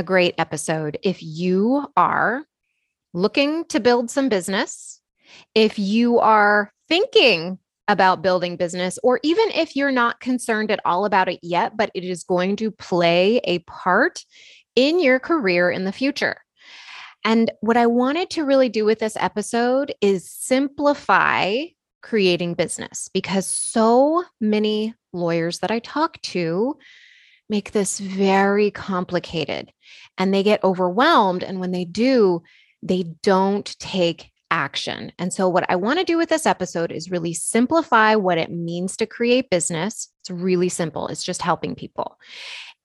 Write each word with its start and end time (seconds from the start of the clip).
a 0.00 0.02
great 0.02 0.34
episode 0.38 0.98
if 1.02 1.22
you 1.22 1.86
are 1.94 2.46
looking 3.12 3.66
to 3.66 3.78
build 3.78 4.10
some 4.10 4.30
business, 4.30 4.98
if 5.54 5.78
you 5.78 6.18
are 6.18 6.72
thinking 6.88 7.58
about 7.86 8.22
building 8.22 8.56
business, 8.56 8.98
or 9.02 9.20
even 9.22 9.50
if 9.50 9.76
you're 9.76 9.92
not 9.92 10.18
concerned 10.18 10.70
at 10.70 10.80
all 10.86 11.04
about 11.04 11.28
it 11.28 11.38
yet, 11.42 11.76
but 11.76 11.90
it 11.94 12.02
is 12.02 12.24
going 12.24 12.56
to 12.56 12.70
play 12.70 13.42
a 13.44 13.58
part 13.60 14.24
in 14.74 15.00
your 15.00 15.20
career 15.20 15.70
in 15.70 15.84
the 15.84 15.92
future. 15.92 16.38
And 17.22 17.50
what 17.60 17.76
I 17.76 17.86
wanted 17.86 18.30
to 18.30 18.44
really 18.44 18.70
do 18.70 18.86
with 18.86 19.00
this 19.00 19.18
episode 19.20 19.94
is 20.00 20.30
simplify 20.30 21.64
creating 22.00 22.54
business 22.54 23.10
because 23.12 23.46
so 23.46 24.24
many 24.40 24.94
lawyers 25.12 25.58
that 25.58 25.70
I 25.70 25.80
talk 25.80 26.18
to 26.22 26.78
make 27.50 27.72
this 27.72 27.98
very 27.98 28.70
complicated 28.70 29.72
and 30.16 30.32
they 30.32 30.42
get 30.42 30.64
overwhelmed. 30.64 31.42
And 31.42 31.60
when 31.60 31.72
they 31.72 31.84
do, 31.84 32.42
they 32.82 33.02
don't 33.22 33.78
take 33.78 34.30
action. 34.50 35.12
And 35.18 35.32
so, 35.32 35.48
what 35.48 35.68
I 35.68 35.76
want 35.76 35.98
to 35.98 36.04
do 36.04 36.16
with 36.16 36.28
this 36.28 36.46
episode 36.46 36.92
is 36.92 37.10
really 37.10 37.34
simplify 37.34 38.14
what 38.14 38.38
it 38.38 38.50
means 38.50 38.96
to 38.96 39.06
create 39.06 39.50
business. 39.50 40.08
It's 40.22 40.30
really 40.30 40.68
simple, 40.68 41.08
it's 41.08 41.24
just 41.24 41.42
helping 41.42 41.74
people. 41.74 42.18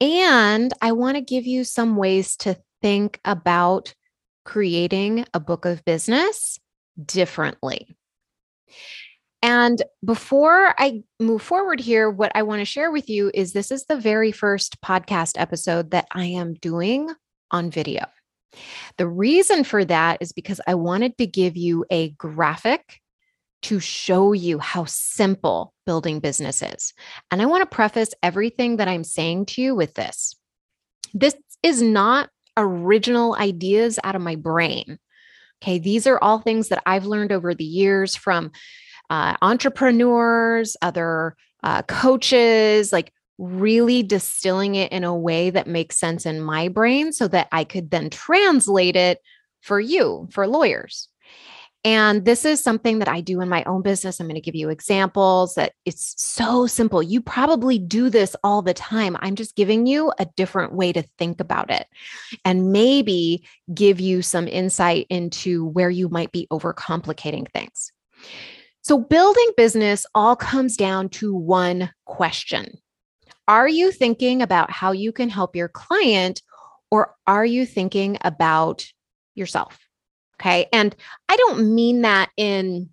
And 0.01 0.73
I 0.81 0.91
want 0.91 1.15
to 1.15 1.21
give 1.21 1.45
you 1.45 1.63
some 1.63 1.95
ways 1.95 2.35
to 2.37 2.57
think 2.81 3.19
about 3.23 3.93
creating 4.43 5.25
a 5.33 5.39
book 5.39 5.65
of 5.65 5.85
business 5.85 6.59
differently. 7.03 7.95
And 9.41 9.81
before 10.03 10.73
I 10.77 11.03
move 11.19 11.41
forward 11.41 11.79
here, 11.79 12.09
what 12.09 12.31
I 12.35 12.43
want 12.43 12.61
to 12.61 12.65
share 12.65 12.91
with 12.91 13.09
you 13.09 13.31
is 13.33 13.53
this 13.53 13.71
is 13.71 13.85
the 13.85 13.97
very 13.97 14.31
first 14.31 14.81
podcast 14.81 15.33
episode 15.37 15.91
that 15.91 16.07
I 16.11 16.25
am 16.25 16.55
doing 16.55 17.13
on 17.51 17.69
video. 17.69 18.05
The 18.97 19.07
reason 19.07 19.63
for 19.63 19.85
that 19.85 20.17
is 20.21 20.31
because 20.31 20.61
I 20.65 20.75
wanted 20.75 21.17
to 21.17 21.27
give 21.27 21.57
you 21.57 21.85
a 21.89 22.09
graphic 22.11 23.01
to 23.63 23.79
show 23.79 24.31
you 24.31 24.59
how 24.59 24.85
simple 24.85 25.73
building 25.85 26.19
business 26.19 26.61
is. 26.61 26.93
And 27.31 27.41
I 27.41 27.45
want 27.45 27.61
to 27.61 27.75
preface 27.75 28.13
everything 28.21 28.77
that 28.77 28.87
I'm 28.87 29.03
saying 29.03 29.47
to 29.47 29.61
you 29.61 29.75
with 29.75 29.95
this. 29.95 30.35
This 31.13 31.35
is 31.63 31.81
not 31.81 32.29
original 32.57 33.35
ideas 33.35 33.99
out 34.03 34.15
of 34.15 34.21
my 34.21 34.35
brain. 34.35 34.99
Okay, 35.63 35.79
these 35.79 36.05
are 36.05 36.19
all 36.21 36.39
things 36.39 36.69
that 36.69 36.83
I've 36.85 37.05
learned 37.05 37.31
over 37.31 37.55
the 37.55 37.63
years 37.63 38.15
from 38.15 38.51
uh, 39.09 39.35
entrepreneurs, 39.41 40.77
other 40.81 41.35
uh, 41.63 41.81
coaches, 41.83 42.91
like 42.91 43.11
really 43.37 44.03
distilling 44.03 44.75
it 44.75 44.91
in 44.91 45.03
a 45.03 45.15
way 45.15 45.49
that 45.49 45.67
makes 45.67 45.97
sense 45.97 46.25
in 46.25 46.41
my 46.41 46.67
brain 46.67 47.11
so 47.11 47.27
that 47.27 47.47
I 47.51 47.63
could 47.63 47.91
then 47.91 48.09
translate 48.09 48.95
it 48.95 49.19
for 49.61 49.79
you, 49.79 50.27
for 50.31 50.47
lawyers. 50.47 51.09
And 51.83 52.25
this 52.25 52.45
is 52.45 52.63
something 52.63 52.97
that 52.97 53.07
I 53.07 53.21
do 53.21 53.41
in 53.41 53.49
my 53.49 53.63
own 53.65 53.83
business. 53.83 54.19
I'm 54.19 54.25
going 54.25 54.33
to 54.35 54.41
give 54.41 54.55
you 54.55 54.69
examples 54.69 55.53
that 55.53 55.73
it's 55.85 56.15
so 56.17 56.65
simple. 56.65 57.03
You 57.03 57.21
probably 57.21 57.77
do 57.77 58.09
this 58.09 58.35
all 58.43 58.63
the 58.63 58.73
time. 58.73 59.15
I'm 59.19 59.35
just 59.35 59.55
giving 59.55 59.85
you 59.85 60.11
a 60.17 60.25
different 60.35 60.73
way 60.73 60.91
to 60.93 61.03
think 61.19 61.39
about 61.39 61.69
it 61.69 61.85
and 62.43 62.71
maybe 62.71 63.45
give 63.71 63.99
you 63.99 64.23
some 64.23 64.47
insight 64.47 65.05
into 65.11 65.65
where 65.65 65.91
you 65.91 66.09
might 66.09 66.31
be 66.31 66.47
overcomplicating 66.51 67.51
things. 67.51 67.91
So, 68.85 68.99
building 68.99 69.49
business 69.57 70.05
all 70.13 70.35
comes 70.35 70.77
down 70.77 71.09
to 71.09 71.33
one 71.33 71.89
question 72.05 72.77
Are 73.47 73.67
you 73.67 73.91
thinking 73.91 74.43
about 74.43 74.69
how 74.69 74.91
you 74.91 75.11
can 75.11 75.27
help 75.27 75.55
your 75.55 75.69
client, 75.69 76.43
or 76.91 77.15
are 77.25 77.47
you 77.47 77.65
thinking 77.65 78.19
about 78.21 78.85
yourself? 79.33 79.79
Okay. 80.39 80.67
And 80.71 80.95
I 81.27 81.35
don't 81.35 81.73
mean 81.73 82.03
that 82.03 82.29
in 82.37 82.91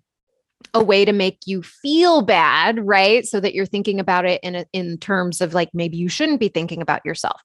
a 0.73 0.83
way 0.83 1.05
to 1.05 1.13
make 1.13 1.41
you 1.45 1.61
feel 1.61 2.23
bad, 2.23 2.83
right? 2.83 3.23
So 3.23 3.39
that 3.39 3.53
you're 3.53 3.67
thinking 3.67 3.99
about 3.99 4.25
it 4.25 4.41
in 4.41 4.55
a, 4.55 4.65
in 4.73 4.97
terms 4.97 5.41
of 5.41 5.53
like 5.53 5.69
maybe 5.75 5.97
you 5.97 6.09
shouldn't 6.09 6.39
be 6.39 6.47
thinking 6.47 6.81
about 6.81 7.05
yourself. 7.05 7.39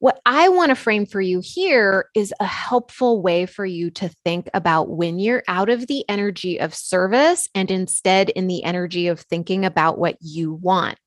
What 0.00 0.20
I 0.24 0.48
want 0.48 0.68
to 0.68 0.76
frame 0.76 1.06
for 1.06 1.20
you 1.20 1.40
here 1.42 2.08
is 2.14 2.32
a 2.38 2.44
helpful 2.44 3.20
way 3.20 3.46
for 3.46 3.66
you 3.66 3.90
to 3.92 4.08
think 4.24 4.48
about 4.54 4.90
when 4.90 5.18
you're 5.18 5.42
out 5.48 5.68
of 5.68 5.88
the 5.88 6.04
energy 6.08 6.60
of 6.60 6.72
service 6.72 7.48
and 7.52 7.68
instead 7.68 8.30
in 8.30 8.46
the 8.46 8.62
energy 8.62 9.08
of 9.08 9.20
thinking 9.20 9.64
about 9.64 9.98
what 9.98 10.16
you 10.20 10.54
want. 10.54 10.98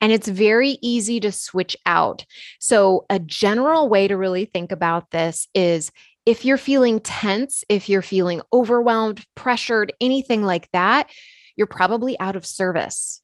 And 0.00 0.10
it's 0.10 0.26
very 0.26 0.76
easy 0.82 1.20
to 1.20 1.30
switch 1.30 1.76
out. 1.86 2.26
So, 2.58 3.06
a 3.08 3.20
general 3.20 3.88
way 3.88 4.08
to 4.08 4.16
really 4.16 4.44
think 4.44 4.72
about 4.72 5.12
this 5.12 5.46
is 5.54 5.92
if 6.26 6.44
you're 6.44 6.58
feeling 6.58 6.98
tense, 6.98 7.62
if 7.68 7.88
you're 7.88 8.02
feeling 8.02 8.42
overwhelmed, 8.52 9.24
pressured, 9.36 9.92
anything 10.00 10.42
like 10.42 10.68
that, 10.72 11.08
you're 11.54 11.68
probably 11.68 12.18
out 12.18 12.34
of 12.34 12.44
service 12.44 13.22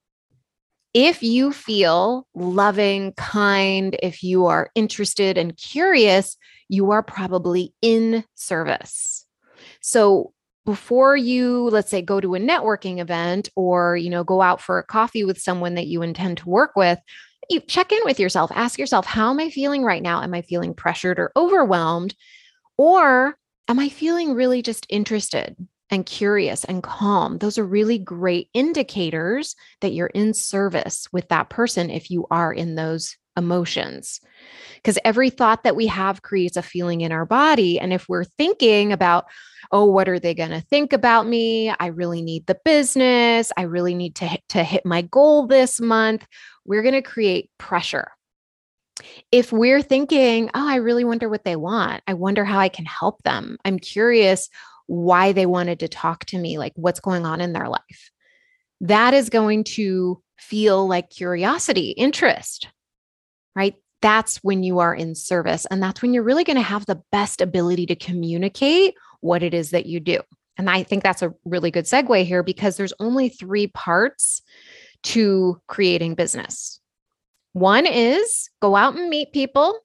if 0.95 1.23
you 1.23 1.53
feel 1.53 2.27
loving, 2.35 3.13
kind, 3.13 3.97
if 4.03 4.23
you 4.23 4.47
are 4.47 4.71
interested 4.75 5.39
and 5.39 5.57
curious, 5.57 6.37
you 6.69 6.91
are 6.91 7.03
probably 7.03 7.73
in 7.81 8.25
service. 8.35 9.27
So 9.81 10.33
before 10.65 11.17
you 11.17 11.69
let's 11.71 11.91
say 11.91 12.01
go 12.01 12.21
to 12.21 12.37
a 12.37 12.39
networking 12.39 13.01
event 13.01 13.49
or 13.57 13.97
you 13.97 14.09
know 14.09 14.23
go 14.23 14.41
out 14.41 14.61
for 14.61 14.79
a 14.79 14.85
coffee 14.85 15.25
with 15.25 15.41
someone 15.41 15.75
that 15.75 15.89
you 15.89 16.03
intend 16.03 16.39
to 16.39 16.49
work 16.49 16.73
with, 16.77 16.99
you 17.51 17.61
check 17.61 17.93
in 17.93 18.01
with 18.05 18.21
yourself, 18.21 18.51
ask 18.55 18.79
yourself, 18.79 19.07
how 19.07 19.31
am 19.31 19.41
I 19.41 19.51
feeling 19.51 19.83
right 19.83 20.03
now? 20.03 20.23
Am 20.23 20.35
I 20.35 20.43
feeling 20.43 20.75
pressured 20.75 21.19
or 21.19 21.33
overwhelmed? 21.37 22.15
Or 22.79 23.37
am 23.69 23.79
I 23.79 23.89
feeling 23.89 24.35
really 24.35 24.63
just 24.63 24.87
interested? 24.89 25.57
And 25.93 26.07
curious 26.07 26.65
and 26.65 26.83
calm. 26.83 27.39
Those 27.39 27.59
are 27.59 27.65
really 27.65 27.99
great 27.99 28.49
indicators 28.55 29.55
that 29.83 29.93
you're 29.93 30.09
in 30.09 30.35
service 30.35 31.07
with 31.13 31.29
that 31.29 31.51
person 31.51 31.91
if 31.91 32.11
you 32.11 32.27
are 32.31 32.53
in 32.53 32.75
those 32.75 33.17
emotions. 33.37 34.21
Because 34.77 34.99
every 35.05 35.31
thought 35.31 35.65
that 35.65 35.77
we 35.77 35.87
have 35.87 36.23
creates 36.23 36.57
a 36.57 36.63
feeling 36.63 37.03
in 37.03 37.13
our 37.13 37.27
body. 37.27 37.79
And 37.79 37.93
if 37.93 38.09
we're 38.09 38.25
thinking 38.25 38.93
about, 38.93 39.27
oh, 39.71 39.85
what 39.85 40.09
are 40.09 40.19
they 40.19 40.35
going 40.35 40.51
to 40.51 40.61
think 40.61 40.93
about 40.93 41.27
me? 41.27 41.71
I 41.71 41.87
really 41.87 42.23
need 42.23 42.47
the 42.47 42.59
business. 42.65 43.53
I 43.57 43.63
really 43.63 43.95
need 43.95 44.17
to 44.17 44.27
hit, 44.27 44.43
to 44.51 44.65
hit 44.65 44.85
my 44.85 45.03
goal 45.03 45.47
this 45.47 45.81
month. 45.81 46.27
We're 46.65 46.83
going 46.83 46.95
to 46.95 47.03
create 47.03 47.51
pressure. 47.59 48.09
If 49.31 49.53
we're 49.53 49.83
thinking, 49.83 50.51
oh, 50.55 50.69
I 50.69 50.77
really 50.77 51.05
wonder 51.05 51.29
what 51.29 51.45
they 51.45 51.57
want. 51.57 52.03
I 52.07 52.15
wonder 52.15 52.45
how 52.45 52.59
I 52.59 52.69
can 52.69 52.85
help 52.85 53.23
them. 53.23 53.57
I'm 53.65 53.79
curious 53.79 54.49
why 54.87 55.33
they 55.33 55.47
wanted 55.47 55.81
to 55.81 55.89
talk 55.89 56.25
to 56.27 56.39
me, 56.39 56.59
like 56.59 56.73
what's 56.77 57.01
going 57.01 57.25
on 57.25 57.41
in 57.41 57.53
their 57.53 57.69
life. 57.69 58.11
That 58.81 59.15
is 59.15 59.31
going 59.31 59.65
to 59.65 60.23
feel 60.39 60.87
like 60.87 61.11
curiosity, 61.11 61.91
interest, 61.91 62.69
right? 63.55 63.75
That's 64.01 64.39
when 64.39 64.63
you 64.63 64.81
are 64.81 64.95
in 64.95 65.15
service. 65.15 65.67
And 65.71 65.83
that's 65.83 66.03
when 66.03 66.13
you're 66.13 66.25
really 66.25 66.45
going 66.45 66.57
to 66.57 66.63
have 66.63 66.87
the 66.87 67.01
best 67.13 67.41
ability 67.41 67.87
to 67.87 67.97
communicate 67.97 68.95
what 69.21 69.43
it 69.43 69.55
is 69.55 69.71
that 69.71 69.87
you 69.87 70.01
do. 70.01 70.21
And 70.59 70.69
I 70.69 70.83
think 70.83 71.03
that's 71.03 71.23
a 71.23 71.33
really 71.45 71.71
good 71.71 71.85
segue 71.85 72.25
here 72.25 72.43
because 72.43 72.77
there's 72.77 72.93
only 72.99 73.29
three 73.29 73.69
parts 73.69 74.43
to 75.05 75.61
creating 75.67 76.15
business. 76.15 76.81
One 77.53 77.87
is 77.87 78.51
go 78.61 78.77
out 78.77 78.97
and 78.97 79.09
meet 79.09 79.33
people. 79.33 79.79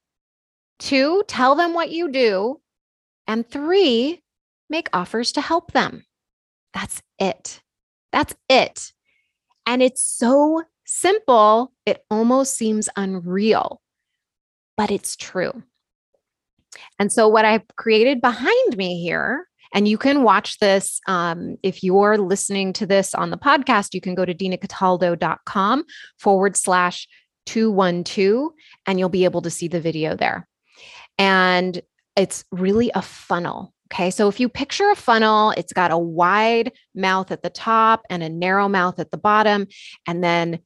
Two, 0.79 1.23
tell 1.27 1.55
them 1.55 1.73
what 1.73 1.91
you 1.91 2.11
do. 2.11 2.61
And 3.27 3.47
three, 3.50 4.23
make 4.69 4.89
offers 4.93 5.31
to 5.33 5.41
help 5.41 5.71
them. 5.71 6.05
That's 6.73 7.01
it. 7.19 7.61
That's 8.11 8.35
it. 8.49 8.91
And 9.65 9.81
it's 9.81 10.01
so 10.01 10.63
simple, 10.85 11.73
it 11.85 12.03
almost 12.09 12.55
seems 12.55 12.87
unreal, 12.95 13.81
but 14.77 14.91
it's 14.91 15.15
true. 15.15 15.63
And 16.99 17.11
so, 17.11 17.27
what 17.27 17.45
I've 17.45 17.67
created 17.75 18.21
behind 18.21 18.77
me 18.77 19.01
here 19.01 19.47
And 19.73 19.87
you 19.87 19.97
can 19.97 20.23
watch 20.23 20.59
this. 20.59 21.01
Um, 21.07 21.57
if 21.61 21.83
you're 21.83 22.17
listening 22.17 22.73
to 22.73 22.85
this 22.85 23.13
on 23.13 23.29
the 23.29 23.37
podcast, 23.37 23.93
you 23.93 24.01
can 24.01 24.15
go 24.15 24.25
to 24.25 24.33
dinacataldo.com 24.33 25.83
forward 26.17 26.55
slash 26.55 27.07
212 27.47 28.51
and 28.85 28.99
you'll 28.99 29.09
be 29.09 29.25
able 29.25 29.41
to 29.41 29.49
see 29.49 29.67
the 29.67 29.81
video 29.81 30.15
there. 30.15 30.47
And 31.17 31.81
it's 32.15 32.45
really 32.51 32.91
a 32.93 33.01
funnel. 33.01 33.73
Okay. 33.94 34.12
So 34.12 34.28
if 34.28 34.39
you 34.39 34.50
picture 34.50 34.89
a 34.89 34.95
funnel, 34.95 35.51
it's 35.51 35.74
got 35.74 35.92
a 35.92 35.98
wide 35.98 36.74
mouth 36.94 37.31
at 37.31 37.42
the 37.42 37.50
top 37.50 38.04
and 38.10 38.22
a 38.22 38.30
narrow 38.30 38.68
mouth 38.68 39.00
at 39.00 39.12
the 39.12 39.18
bottom. 39.18 39.68
And 40.06 40.24
then 40.24 40.60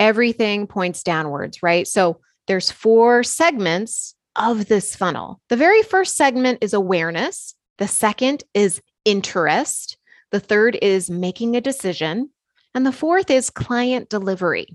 everything 0.00 0.66
points 0.66 1.02
downwards, 1.02 1.62
right? 1.62 1.86
So 1.86 2.20
there's 2.46 2.70
four 2.70 3.22
segments 3.22 4.14
of 4.36 4.66
this 4.66 4.96
funnel. 4.96 5.40
The 5.48 5.56
very 5.56 5.82
first 5.82 6.16
segment 6.16 6.58
is 6.62 6.72
awareness. 6.72 7.54
The 7.78 7.88
second 7.88 8.42
is 8.54 8.80
interest. 9.04 9.98
The 10.30 10.40
third 10.40 10.78
is 10.80 11.10
making 11.10 11.56
a 11.56 11.60
decision. 11.60 12.30
And 12.74 12.86
the 12.86 12.92
fourth 12.92 13.30
is 13.30 13.50
client 13.50 14.08
delivery. 14.08 14.66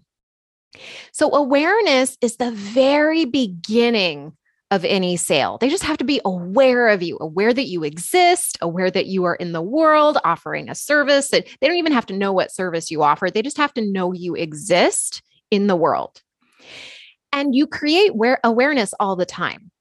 So, 1.11 1.33
awareness 1.33 2.17
is 2.21 2.37
the 2.37 2.51
very 2.51 3.25
beginning 3.25 4.37
of 4.71 4.83
any 4.83 5.15
sale. 5.15 5.57
They 5.59 5.69
just 5.69 5.83
have 5.83 5.97
to 5.97 6.03
be 6.03 6.19
aware 6.25 6.89
of 6.89 7.01
you, 7.01 7.17
aware 7.21 7.53
that 7.53 7.67
you 7.67 7.83
exist, 7.83 8.57
aware 8.61 8.91
that 8.91 9.05
you 9.05 9.23
are 9.23 9.35
in 9.35 9.53
the 9.53 9.61
world 9.61 10.17
offering 10.23 10.69
a 10.69 10.75
service. 10.75 11.29
That 11.29 11.47
they 11.59 11.67
don't 11.67 11.77
even 11.77 11.93
have 11.93 12.05
to 12.07 12.17
know 12.17 12.33
what 12.33 12.51
service 12.51 12.91
you 12.91 13.03
offer. 13.03 13.29
They 13.29 13.41
just 13.41 13.57
have 13.57 13.73
to 13.75 13.81
know 13.81 14.11
you 14.11 14.35
exist 14.35 15.21
in 15.51 15.67
the 15.67 15.75
world. 15.75 16.21
And 17.31 17.55
you 17.55 17.67
create 17.67 18.15
where 18.15 18.39
awareness 18.43 18.93
all 18.99 19.15
the 19.15 19.25
time 19.25 19.71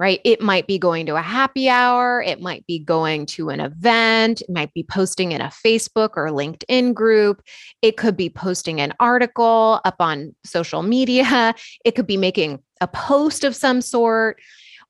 right? 0.00 0.20
It 0.24 0.40
might 0.40 0.66
be 0.66 0.78
going 0.78 1.06
to 1.06 1.16
a 1.16 1.22
happy 1.22 1.68
hour, 1.68 2.22
it 2.22 2.40
might 2.40 2.66
be 2.66 2.78
going 2.78 3.26
to 3.26 3.50
an 3.50 3.60
event, 3.60 4.40
it 4.42 4.50
might 4.50 4.72
be 4.74 4.82
posting 4.82 5.32
in 5.32 5.40
a 5.40 5.52
Facebook 5.64 6.10
or 6.16 6.28
LinkedIn 6.28 6.94
group, 6.94 7.42
it 7.80 7.96
could 7.96 8.16
be 8.16 8.28
posting 8.28 8.80
an 8.80 8.92
article 8.98 9.80
up 9.84 9.96
on 10.00 10.34
social 10.44 10.82
media, 10.82 11.54
it 11.84 11.94
could 11.94 12.06
be 12.06 12.16
making 12.16 12.60
a 12.80 12.88
post 12.88 13.44
of 13.44 13.54
some 13.54 13.80
sort, 13.80 14.40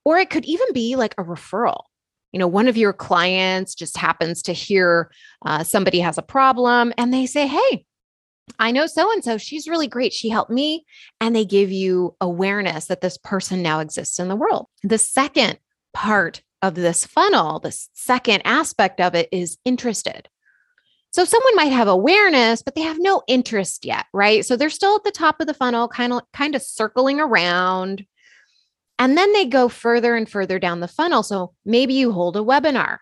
or 0.05 0.19
it 0.19 0.31
could 0.31 0.45
even 0.47 0.73
be 0.73 0.97
like 0.97 1.15
a 1.19 1.25
referral. 1.25 1.83
You 2.33 2.41
know, 2.41 2.49
one 2.49 2.67
of 2.67 2.77
your 2.77 2.93
clients 2.93 3.75
just 3.75 3.97
happens 3.97 4.43
to 4.43 4.53
hear 4.53 5.11
uh, 5.47 5.63
somebody 5.63 6.01
has 6.01 6.19
a 6.19 6.23
problem 6.23 6.93
and 6.99 7.15
they 7.15 7.27
say, 7.27 7.47
Hey, 7.47 7.87
I 8.59 8.71
know 8.71 8.87
so 8.87 9.11
and 9.11 9.25
so, 9.25 9.39
she's 9.39 9.69
really 9.69 9.89
great. 9.89 10.13
She 10.13 10.29
helped 10.29 10.51
me. 10.51 10.85
And 11.21 11.35
they 11.35 11.45
give 11.45 11.73
you 11.73 12.15
awareness 12.21 12.87
that 12.87 13.01
this 13.01 13.19
person 13.19 13.63
now 13.63 13.81
exists 13.81 14.19
in 14.19 14.29
the 14.29 14.37
world. 14.37 14.67
The 14.83 14.99
second 14.99 15.59
part 15.93 16.43
of 16.63 16.75
this 16.75 17.07
funnel, 17.07 17.61
the 17.61 17.77
second 17.93 18.43
aspect 18.45 19.01
of 19.01 19.15
it 19.15 19.29
is 19.33 19.59
interested. 19.65 20.29
So 21.13 21.25
someone 21.25 21.55
might 21.55 21.73
have 21.73 21.87
awareness, 21.87 22.63
but 22.63 22.75
they 22.75 22.81
have 22.81 22.99
no 22.99 23.23
interest 23.29 23.85
yet, 23.85 24.07
right? 24.13 24.45
So 24.45 24.57
they're 24.57 24.71
still 24.71 24.97
at 24.97 25.05
the 25.05 25.13
top 25.13 25.41
of 25.41 25.47
the 25.47 25.55
funnel, 25.55 25.87
kind 25.87 26.13
of 26.13 26.23
kind 26.33 26.57
of 26.57 26.63
circling 26.63 27.21
around. 27.21 28.05
And 28.99 29.17
then 29.17 29.33
they 29.33 29.45
go 29.45 29.69
further 29.69 30.17
and 30.17 30.29
further 30.29 30.59
down 30.59 30.81
the 30.81 30.89
funnel. 30.89 31.23
So 31.23 31.55
maybe 31.65 31.95
you 31.95 32.13
hold 32.13 32.37
a 32.37 32.41
webinar. 32.41 32.99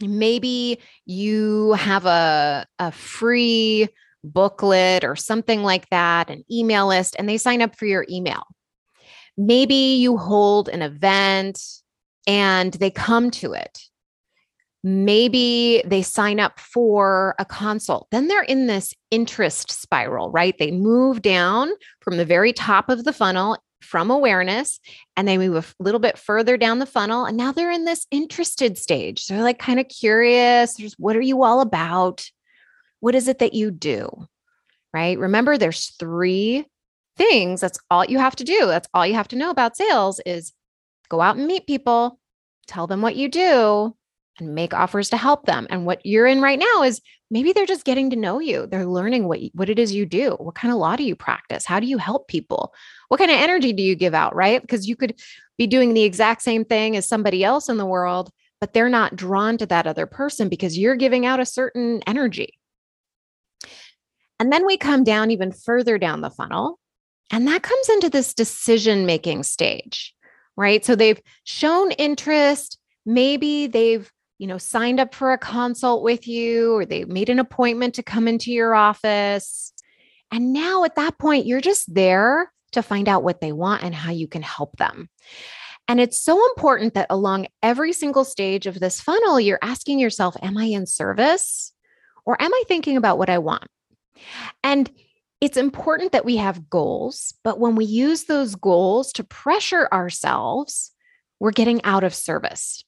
Maybe 0.00 0.78
you 1.04 1.72
have 1.72 2.06
a, 2.06 2.66
a 2.78 2.92
free 2.92 3.88
booklet 4.32 5.04
or 5.04 5.16
something 5.16 5.62
like 5.62 5.88
that, 5.90 6.30
an 6.30 6.44
email 6.50 6.86
list, 6.88 7.16
and 7.18 7.28
they 7.28 7.38
sign 7.38 7.62
up 7.62 7.76
for 7.76 7.86
your 7.86 8.06
email. 8.10 8.44
Maybe 9.36 9.74
you 9.74 10.16
hold 10.16 10.68
an 10.68 10.82
event 10.82 11.60
and 12.26 12.72
they 12.74 12.90
come 12.90 13.30
to 13.32 13.52
it. 13.52 13.80
Maybe 14.82 15.82
they 15.84 16.02
sign 16.02 16.38
up 16.38 16.60
for 16.60 17.34
a 17.38 17.44
consult. 17.44 18.06
Then 18.10 18.28
they're 18.28 18.42
in 18.42 18.66
this 18.66 18.94
interest 19.10 19.72
spiral, 19.72 20.30
right? 20.30 20.54
They 20.58 20.70
move 20.70 21.22
down 21.22 21.70
from 22.00 22.16
the 22.16 22.24
very 22.24 22.52
top 22.52 22.88
of 22.88 23.04
the 23.04 23.12
funnel 23.12 23.58
from 23.82 24.10
awareness 24.10 24.80
and 25.16 25.26
they 25.26 25.38
move 25.38 25.74
a 25.78 25.82
little 25.82 26.00
bit 26.00 26.18
further 26.18 26.56
down 26.56 26.78
the 26.78 26.86
funnel 26.86 27.24
and 27.24 27.36
now 27.36 27.52
they're 27.52 27.70
in 27.70 27.84
this 27.84 28.06
interested 28.10 28.78
stage. 28.78 29.26
They're 29.26 29.42
like 29.42 29.58
kind 29.58 29.80
of 29.80 29.88
curious. 29.88 30.76
What 30.98 31.16
are 31.16 31.20
you 31.20 31.42
all 31.42 31.60
about? 31.60 32.24
What 33.06 33.14
is 33.14 33.28
it 33.28 33.38
that 33.38 33.54
you 33.54 33.70
do? 33.70 34.26
Right? 34.92 35.16
Remember, 35.16 35.56
there's 35.56 35.90
three 35.90 36.66
things. 37.16 37.60
That's 37.60 37.78
all 37.88 38.04
you 38.04 38.18
have 38.18 38.34
to 38.34 38.42
do. 38.42 38.66
That's 38.66 38.88
all 38.92 39.06
you 39.06 39.14
have 39.14 39.28
to 39.28 39.36
know 39.36 39.50
about 39.50 39.76
sales 39.76 40.20
is 40.26 40.52
go 41.08 41.20
out 41.20 41.36
and 41.36 41.46
meet 41.46 41.68
people, 41.68 42.18
tell 42.66 42.88
them 42.88 43.02
what 43.02 43.14
you 43.14 43.28
do, 43.28 43.94
and 44.40 44.56
make 44.56 44.74
offers 44.74 45.08
to 45.10 45.16
help 45.16 45.46
them. 45.46 45.68
And 45.70 45.86
what 45.86 46.04
you're 46.04 46.26
in 46.26 46.40
right 46.40 46.58
now 46.58 46.82
is 46.82 47.00
maybe 47.30 47.52
they're 47.52 47.64
just 47.64 47.84
getting 47.84 48.10
to 48.10 48.16
know 48.16 48.40
you. 48.40 48.66
They're 48.66 48.84
learning 48.84 49.28
what 49.28 49.38
what 49.52 49.70
it 49.70 49.78
is 49.78 49.94
you 49.94 50.04
do. 50.04 50.32
What 50.40 50.56
kind 50.56 50.74
of 50.74 50.80
law 50.80 50.96
do 50.96 51.04
you 51.04 51.14
practice? 51.14 51.64
How 51.64 51.78
do 51.78 51.86
you 51.86 51.98
help 51.98 52.26
people? 52.26 52.74
What 53.06 53.18
kind 53.18 53.30
of 53.30 53.38
energy 53.38 53.72
do 53.72 53.84
you 53.84 53.94
give 53.94 54.14
out, 54.14 54.34
right? 54.34 54.60
Because 54.60 54.88
you 54.88 54.96
could 54.96 55.14
be 55.56 55.68
doing 55.68 55.94
the 55.94 56.02
exact 56.02 56.42
same 56.42 56.64
thing 56.64 56.96
as 56.96 57.06
somebody 57.06 57.44
else 57.44 57.68
in 57.68 57.76
the 57.76 57.86
world, 57.86 58.32
but 58.60 58.72
they're 58.72 58.88
not 58.88 59.14
drawn 59.14 59.58
to 59.58 59.66
that 59.66 59.86
other 59.86 60.06
person 60.06 60.48
because 60.48 60.76
you're 60.76 60.96
giving 60.96 61.24
out 61.24 61.38
a 61.38 61.46
certain 61.46 62.02
energy. 62.08 62.58
And 64.38 64.52
then 64.52 64.66
we 64.66 64.76
come 64.76 65.04
down 65.04 65.30
even 65.30 65.52
further 65.52 65.98
down 65.98 66.20
the 66.20 66.30
funnel, 66.30 66.78
and 67.30 67.46
that 67.48 67.62
comes 67.62 67.88
into 67.88 68.10
this 68.10 68.34
decision 68.34 69.06
making 69.06 69.42
stage, 69.42 70.14
right? 70.56 70.84
So 70.84 70.94
they've 70.94 71.20
shown 71.44 71.90
interest. 71.92 72.78
Maybe 73.04 73.66
they've 73.66 74.10
you 74.38 74.46
know 74.46 74.58
signed 74.58 75.00
up 75.00 75.14
for 75.14 75.32
a 75.32 75.38
consult 75.38 76.02
with 76.02 76.28
you 76.28 76.74
or 76.74 76.84
they 76.84 77.04
made 77.04 77.30
an 77.30 77.38
appointment 77.38 77.94
to 77.94 78.02
come 78.02 78.28
into 78.28 78.52
your 78.52 78.74
office 78.74 79.72
and 80.30 80.52
now 80.52 80.84
at 80.84 80.96
that 80.96 81.18
point 81.18 81.46
you're 81.46 81.60
just 81.60 81.92
there 81.94 82.52
to 82.72 82.82
find 82.82 83.08
out 83.08 83.22
what 83.22 83.40
they 83.40 83.52
want 83.52 83.82
and 83.82 83.94
how 83.94 84.10
you 84.10 84.28
can 84.28 84.42
help 84.42 84.76
them 84.76 85.08
and 85.88 86.00
it's 86.00 86.20
so 86.20 86.44
important 86.50 86.94
that 86.94 87.06
along 87.08 87.46
every 87.62 87.92
single 87.92 88.24
stage 88.24 88.66
of 88.66 88.78
this 88.78 89.00
funnel 89.00 89.40
you're 89.40 89.58
asking 89.62 89.98
yourself 89.98 90.36
am 90.42 90.58
i 90.58 90.64
in 90.64 90.86
service 90.86 91.72
or 92.24 92.40
am 92.40 92.52
i 92.52 92.62
thinking 92.68 92.96
about 92.96 93.18
what 93.18 93.30
i 93.30 93.38
want 93.38 93.66
and 94.62 94.90
it's 95.40 95.56
important 95.56 96.12
that 96.12 96.24
we 96.24 96.36
have 96.36 96.70
goals, 96.70 97.34
but 97.44 97.60
when 97.60 97.74
we 97.76 97.84
use 97.84 98.24
those 98.24 98.54
goals 98.54 99.12
to 99.12 99.24
pressure 99.24 99.88
ourselves, 99.92 100.92
we're 101.40 101.50
getting 101.50 101.84
out 101.84 102.04
of 102.04 102.14
service. 102.14 102.84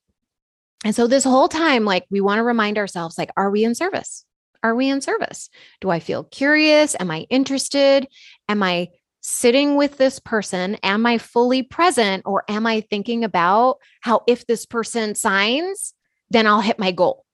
And 0.84 0.94
so 0.94 1.06
this 1.06 1.24
whole 1.24 1.48
time, 1.48 1.84
like 1.84 2.06
we 2.10 2.20
want 2.20 2.38
to 2.38 2.44
remind 2.44 2.78
ourselves, 2.78 3.18
like, 3.18 3.30
are 3.36 3.50
we 3.50 3.64
in 3.64 3.74
service? 3.74 4.24
Are 4.62 4.74
we 4.74 4.88
in 4.88 5.00
service? 5.00 5.50
Do 5.80 5.90
I 5.90 6.00
feel 6.00 6.24
curious? 6.24 6.96
Am 6.98 7.10
I 7.10 7.26
interested? 7.30 8.08
Am 8.48 8.62
I 8.62 8.88
sitting 9.20 9.76
with 9.76 9.98
this 9.98 10.18
person? 10.18 10.76
Am 10.82 11.04
I 11.04 11.18
fully 11.18 11.62
present? 11.62 12.22
Or 12.24 12.44
am 12.48 12.66
I 12.66 12.80
thinking 12.80 13.24
about 13.24 13.76
how 14.00 14.22
if 14.26 14.46
this 14.46 14.66
person 14.66 15.14
signs, 15.14 15.94
then 16.30 16.46
I'll 16.46 16.60
hit 16.60 16.78
my 16.78 16.92
goal? 16.92 17.24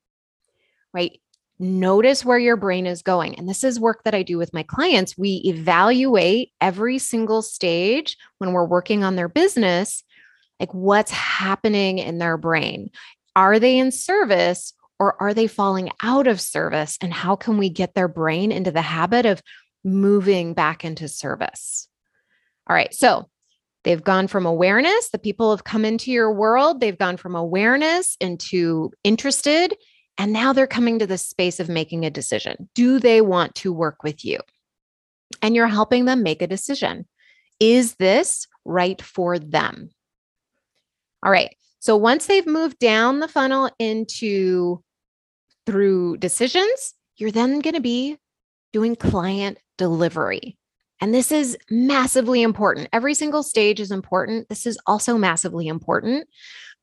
Right. 0.92 1.20
Notice 1.58 2.24
where 2.24 2.38
your 2.38 2.56
brain 2.56 2.86
is 2.86 3.02
going. 3.02 3.36
And 3.36 3.48
this 3.48 3.62
is 3.62 3.78
work 3.78 4.02
that 4.04 4.14
I 4.14 4.22
do 4.22 4.38
with 4.38 4.52
my 4.52 4.64
clients. 4.64 5.16
We 5.16 5.42
evaluate 5.44 6.52
every 6.60 6.98
single 6.98 7.42
stage 7.42 8.16
when 8.38 8.52
we're 8.52 8.66
working 8.66 9.04
on 9.04 9.14
their 9.14 9.28
business, 9.28 10.02
like 10.58 10.74
what's 10.74 11.12
happening 11.12 11.98
in 11.98 12.18
their 12.18 12.36
brain. 12.36 12.90
Are 13.36 13.60
they 13.60 13.78
in 13.78 13.92
service 13.92 14.72
or 14.98 15.20
are 15.22 15.32
they 15.32 15.46
falling 15.46 15.90
out 16.02 16.26
of 16.26 16.40
service? 16.40 16.98
And 17.00 17.12
how 17.12 17.36
can 17.36 17.56
we 17.56 17.68
get 17.68 17.94
their 17.94 18.08
brain 18.08 18.50
into 18.50 18.72
the 18.72 18.82
habit 18.82 19.24
of 19.24 19.40
moving 19.84 20.54
back 20.54 20.84
into 20.84 21.06
service? 21.06 21.88
All 22.68 22.74
right. 22.74 22.92
So 22.92 23.28
they've 23.84 24.02
gone 24.02 24.26
from 24.26 24.46
awareness, 24.46 25.10
the 25.10 25.18
people 25.18 25.50
have 25.50 25.64
come 25.64 25.84
into 25.84 26.10
your 26.10 26.32
world, 26.32 26.80
they've 26.80 26.98
gone 26.98 27.16
from 27.16 27.36
awareness 27.36 28.16
into 28.20 28.90
interested 29.04 29.74
and 30.18 30.32
now 30.32 30.52
they're 30.52 30.66
coming 30.66 30.98
to 30.98 31.06
the 31.06 31.18
space 31.18 31.60
of 31.60 31.68
making 31.68 32.04
a 32.04 32.10
decision. 32.10 32.68
Do 32.74 32.98
they 32.98 33.20
want 33.20 33.54
to 33.56 33.72
work 33.72 34.02
with 34.02 34.24
you? 34.24 34.38
And 35.42 35.54
you're 35.54 35.66
helping 35.66 36.04
them 36.04 36.22
make 36.22 36.42
a 36.42 36.46
decision. 36.46 37.06
Is 37.58 37.96
this 37.96 38.46
right 38.64 39.00
for 39.00 39.38
them? 39.38 39.90
All 41.24 41.32
right. 41.32 41.54
So 41.80 41.96
once 41.96 42.26
they've 42.26 42.46
moved 42.46 42.78
down 42.78 43.20
the 43.20 43.28
funnel 43.28 43.70
into 43.78 44.82
through 45.66 46.18
decisions, 46.18 46.94
you're 47.16 47.30
then 47.30 47.60
going 47.60 47.74
to 47.74 47.80
be 47.80 48.16
doing 48.72 48.96
client 48.96 49.58
delivery. 49.78 50.56
And 51.00 51.12
this 51.12 51.32
is 51.32 51.58
massively 51.70 52.42
important. 52.42 52.88
Every 52.92 53.14
single 53.14 53.42
stage 53.42 53.80
is 53.80 53.90
important. 53.90 54.48
This 54.48 54.66
is 54.66 54.78
also 54.86 55.18
massively 55.18 55.66
important 55.66 56.28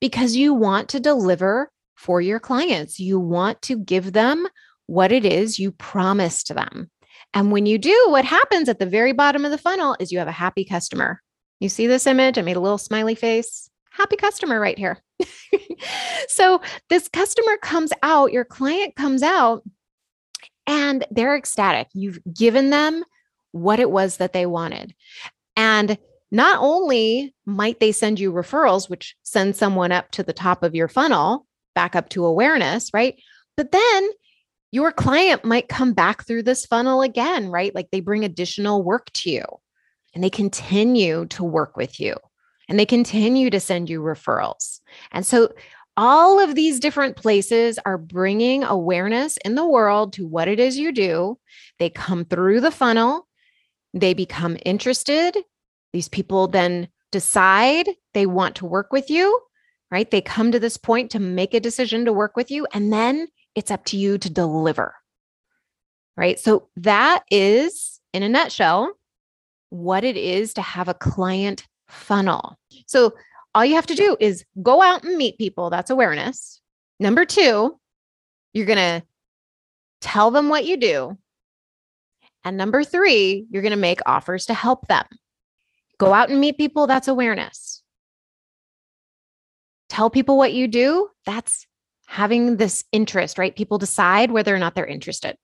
because 0.00 0.36
you 0.36 0.54
want 0.54 0.88
to 0.90 1.00
deliver 1.00 1.70
for 2.02 2.20
your 2.20 2.40
clients. 2.40 2.98
You 2.98 3.20
want 3.20 3.62
to 3.62 3.78
give 3.78 4.12
them 4.12 4.48
what 4.86 5.12
it 5.12 5.24
is 5.24 5.60
you 5.60 5.70
promised 5.70 6.52
them. 6.52 6.90
And 7.32 7.52
when 7.52 7.64
you 7.64 7.78
do, 7.78 8.06
what 8.08 8.24
happens 8.24 8.68
at 8.68 8.80
the 8.80 8.86
very 8.86 9.12
bottom 9.12 9.44
of 9.44 9.52
the 9.52 9.58
funnel 9.58 9.96
is 10.00 10.10
you 10.10 10.18
have 10.18 10.28
a 10.28 10.32
happy 10.32 10.64
customer. 10.64 11.22
You 11.60 11.68
see 11.68 11.86
this 11.86 12.08
image? 12.08 12.38
I 12.38 12.42
made 12.42 12.56
a 12.56 12.60
little 12.60 12.76
smiley 12.76 13.14
face. 13.14 13.70
Happy 13.92 14.16
customer 14.16 14.58
right 14.58 14.76
here. 14.76 14.98
so 16.28 16.60
this 16.90 17.08
customer 17.08 17.56
comes 17.58 17.92
out, 18.02 18.32
your 18.32 18.44
client 18.44 18.96
comes 18.96 19.22
out, 19.22 19.62
and 20.66 21.06
they're 21.12 21.36
ecstatic. 21.36 21.86
You've 21.94 22.18
given 22.34 22.70
them 22.70 23.04
what 23.52 23.78
it 23.78 23.90
was 23.90 24.16
that 24.16 24.32
they 24.32 24.46
wanted. 24.46 24.92
And 25.56 25.96
not 26.32 26.58
only 26.60 27.32
might 27.46 27.78
they 27.78 27.92
send 27.92 28.18
you 28.18 28.32
referrals, 28.32 28.90
which 28.90 29.14
send 29.22 29.54
someone 29.54 29.92
up 29.92 30.10
to 30.12 30.24
the 30.24 30.32
top 30.32 30.64
of 30.64 30.74
your 30.74 30.88
funnel, 30.88 31.46
back 31.74 31.96
up 31.96 32.08
to 32.10 32.24
awareness, 32.24 32.90
right? 32.92 33.20
But 33.56 33.72
then 33.72 34.10
your 34.70 34.90
client 34.90 35.44
might 35.44 35.68
come 35.68 35.92
back 35.92 36.26
through 36.26 36.44
this 36.44 36.66
funnel 36.66 37.02
again, 37.02 37.48
right? 37.48 37.74
Like 37.74 37.90
they 37.90 38.00
bring 38.00 38.24
additional 38.24 38.82
work 38.82 39.10
to 39.12 39.30
you 39.30 39.44
and 40.14 40.24
they 40.24 40.30
continue 40.30 41.26
to 41.26 41.44
work 41.44 41.76
with 41.76 42.00
you 42.00 42.16
and 42.68 42.78
they 42.78 42.86
continue 42.86 43.50
to 43.50 43.60
send 43.60 43.90
you 43.90 44.00
referrals. 44.00 44.80
And 45.10 45.26
so 45.26 45.52
all 45.96 46.40
of 46.40 46.54
these 46.54 46.80
different 46.80 47.16
places 47.16 47.78
are 47.84 47.98
bringing 47.98 48.64
awareness 48.64 49.36
in 49.44 49.56
the 49.56 49.66
world 49.66 50.14
to 50.14 50.26
what 50.26 50.48
it 50.48 50.58
is 50.58 50.78
you 50.78 50.90
do. 50.90 51.38
They 51.78 51.90
come 51.90 52.24
through 52.24 52.60
the 52.60 52.70
funnel, 52.70 53.28
they 53.92 54.14
become 54.14 54.56
interested, 54.64 55.36
these 55.92 56.08
people 56.08 56.48
then 56.48 56.88
decide 57.10 57.90
they 58.14 58.24
want 58.24 58.56
to 58.56 58.66
work 58.66 58.90
with 58.90 59.10
you, 59.10 59.38
right? 59.92 60.10
They 60.10 60.22
come 60.22 60.50
to 60.50 60.58
this 60.58 60.78
point 60.78 61.10
to 61.10 61.20
make 61.20 61.52
a 61.52 61.60
decision 61.60 62.06
to 62.06 62.14
work 62.14 62.34
with 62.34 62.50
you, 62.50 62.66
and 62.72 62.90
then 62.90 63.28
it's 63.54 63.70
up 63.70 63.84
to 63.84 63.98
you 63.98 64.16
to 64.16 64.30
deliver, 64.30 64.94
right? 66.16 66.40
So 66.40 66.68
that 66.76 67.24
is, 67.30 68.00
in 68.14 68.22
a 68.22 68.28
nutshell, 68.28 68.94
what 69.68 70.02
it 70.02 70.16
is 70.16 70.54
to 70.54 70.62
have 70.62 70.88
a 70.88 70.94
client 70.94 71.66
funnel. 71.88 72.58
So 72.86 73.12
all 73.54 73.66
you 73.66 73.74
have 73.74 73.86
to 73.88 73.94
do 73.94 74.16
is 74.18 74.46
go 74.62 74.80
out 74.80 75.04
and 75.04 75.18
meet 75.18 75.36
people. 75.36 75.68
That's 75.68 75.90
awareness. 75.90 76.62
Number 76.98 77.26
two, 77.26 77.78
you're 78.54 78.66
going 78.66 78.78
to 78.78 79.06
tell 80.00 80.30
them 80.30 80.48
what 80.48 80.64
you 80.64 80.78
do. 80.78 81.18
And 82.44 82.56
number 82.56 82.82
three, 82.82 83.46
you're 83.50 83.62
going 83.62 83.72
to 83.72 83.76
make 83.76 84.00
offers 84.06 84.46
to 84.46 84.54
help 84.54 84.88
them. 84.88 85.04
Go 85.98 86.14
out 86.14 86.30
and 86.30 86.40
meet 86.40 86.56
people, 86.56 86.86
that's 86.86 87.08
awareness. 87.08 87.81
Tell 89.92 90.08
people 90.08 90.38
what 90.38 90.54
you 90.54 90.68
do, 90.68 91.10
that's 91.26 91.66
having 92.06 92.56
this 92.56 92.82
interest, 92.92 93.36
right? 93.36 93.54
People 93.54 93.76
decide 93.76 94.30
whether 94.30 94.56
or 94.56 94.58
not 94.58 94.74
they're 94.74 94.86
interested, 94.86 95.36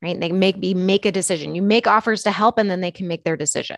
right? 0.00 0.18
They 0.18 0.32
make 0.32 0.56
me 0.56 0.72
make 0.72 1.04
a 1.04 1.12
decision. 1.12 1.54
You 1.54 1.60
make 1.60 1.86
offers 1.86 2.22
to 2.22 2.30
help, 2.30 2.56
and 2.56 2.70
then 2.70 2.80
they 2.80 2.90
can 2.90 3.06
make 3.06 3.22
their 3.22 3.36
decision. 3.36 3.76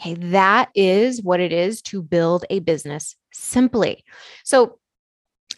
Okay, 0.00 0.14
that 0.14 0.70
is 0.74 1.22
what 1.22 1.40
it 1.40 1.52
is 1.52 1.82
to 1.82 2.00
build 2.00 2.46
a 2.48 2.60
business 2.60 3.16
simply. 3.34 4.02
So, 4.44 4.78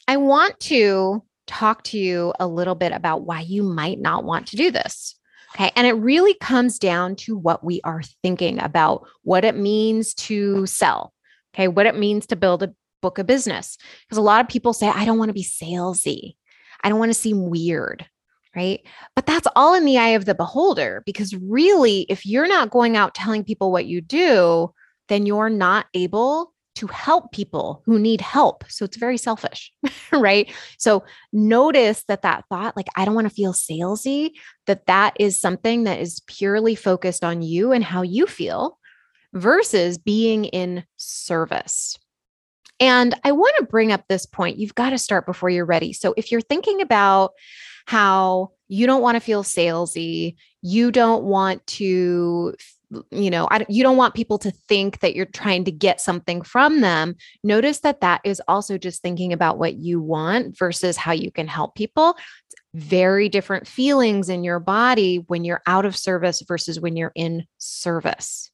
I 0.08 0.16
want 0.16 0.58
to 0.62 1.22
talk 1.46 1.84
to 1.84 1.98
you 1.98 2.34
a 2.40 2.48
little 2.48 2.74
bit 2.74 2.90
about 2.90 3.22
why 3.22 3.42
you 3.42 3.62
might 3.62 4.00
not 4.00 4.24
want 4.24 4.48
to 4.48 4.56
do 4.56 4.72
this. 4.72 5.14
Okay. 5.54 5.70
And 5.76 5.86
it 5.86 5.92
really 5.92 6.34
comes 6.40 6.76
down 6.76 7.14
to 7.16 7.38
what 7.38 7.62
we 7.62 7.80
are 7.84 8.02
thinking 8.20 8.58
about 8.58 9.06
what 9.22 9.44
it 9.44 9.54
means 9.54 10.12
to 10.14 10.66
sell. 10.66 11.12
Okay. 11.54 11.68
What 11.68 11.86
it 11.86 11.96
means 11.96 12.26
to 12.26 12.36
build 12.36 12.64
a 12.64 12.74
book 13.02 13.18
of 13.18 13.26
business. 13.26 13.76
Because 14.04 14.18
a 14.18 14.22
lot 14.22 14.40
of 14.40 14.48
people 14.48 14.72
say, 14.72 14.88
I 14.88 15.04
don't 15.04 15.18
want 15.18 15.28
to 15.28 15.34
be 15.34 15.44
salesy. 15.44 16.36
I 16.82 16.88
don't 16.88 16.98
want 16.98 17.10
to 17.10 17.18
seem 17.18 17.50
weird. 17.50 18.06
Right. 18.54 18.80
But 19.16 19.26
that's 19.26 19.48
all 19.56 19.74
in 19.74 19.86
the 19.86 19.98
eye 19.98 20.10
of 20.10 20.26
the 20.26 20.34
beholder. 20.34 21.02
Because 21.06 21.34
really, 21.34 22.06
if 22.08 22.26
you're 22.26 22.48
not 22.48 22.70
going 22.70 22.96
out 22.96 23.14
telling 23.14 23.44
people 23.44 23.72
what 23.72 23.86
you 23.86 24.00
do, 24.00 24.72
then 25.08 25.26
you're 25.26 25.50
not 25.50 25.86
able 25.94 26.52
to 26.74 26.86
help 26.86 27.32
people 27.32 27.82
who 27.84 27.98
need 27.98 28.20
help. 28.20 28.64
So 28.68 28.84
it's 28.84 28.96
very 28.96 29.18
selfish, 29.18 29.72
right? 30.12 30.50
So 30.78 31.04
notice 31.32 32.04
that 32.08 32.22
that 32.22 32.44
thought, 32.48 32.76
like, 32.76 32.88
I 32.96 33.04
don't 33.04 33.14
want 33.14 33.28
to 33.28 33.34
feel 33.34 33.52
salesy, 33.52 34.30
that 34.66 34.86
that 34.86 35.14
is 35.20 35.40
something 35.40 35.84
that 35.84 36.00
is 36.00 36.20
purely 36.26 36.74
focused 36.74 37.24
on 37.24 37.42
you 37.42 37.72
and 37.72 37.84
how 37.84 38.02
you 38.02 38.26
feel 38.26 38.78
versus 39.34 39.98
being 39.98 40.46
in 40.46 40.84
service. 40.96 41.98
And 42.82 43.14
I 43.22 43.30
want 43.30 43.54
to 43.58 43.64
bring 43.64 43.92
up 43.92 44.08
this 44.08 44.26
point. 44.26 44.58
You've 44.58 44.74
got 44.74 44.90
to 44.90 44.98
start 44.98 45.24
before 45.24 45.48
you're 45.48 45.64
ready. 45.64 45.92
So 45.92 46.14
if 46.16 46.32
you're 46.32 46.40
thinking 46.40 46.82
about 46.82 47.30
how 47.86 48.50
you 48.66 48.86
don't 48.86 49.02
want 49.02 49.14
to 49.14 49.20
feel 49.20 49.44
salesy, 49.44 50.34
you 50.62 50.90
don't 50.90 51.22
want 51.22 51.64
to 51.68 52.54
you 53.10 53.30
know 53.30 53.48
I, 53.50 53.64
you 53.70 53.82
don't 53.82 53.96
want 53.96 54.14
people 54.14 54.36
to 54.40 54.50
think 54.50 54.98
that 55.00 55.14
you're 55.14 55.24
trying 55.24 55.64
to 55.64 55.72
get 55.72 55.98
something 55.98 56.42
from 56.42 56.82
them 56.82 57.16
notice 57.42 57.78
that 57.80 58.02
that 58.02 58.20
is 58.22 58.42
also 58.48 58.76
just 58.76 59.00
thinking 59.00 59.32
about 59.32 59.58
what 59.58 59.76
you 59.76 59.98
want 59.98 60.58
versus 60.58 60.98
how 60.98 61.12
you 61.12 61.30
can 61.30 61.48
help 61.48 61.74
people 61.74 62.18
it's 62.44 62.54
very 62.74 63.30
different 63.30 63.66
feelings 63.66 64.28
in 64.28 64.44
your 64.44 64.60
body 64.60 65.24
when 65.28 65.42
you're 65.42 65.62
out 65.66 65.86
of 65.86 65.96
service 65.96 66.42
versus 66.46 66.80
when 66.80 66.94
you're 66.94 67.12
in 67.14 67.46
service 67.56 68.50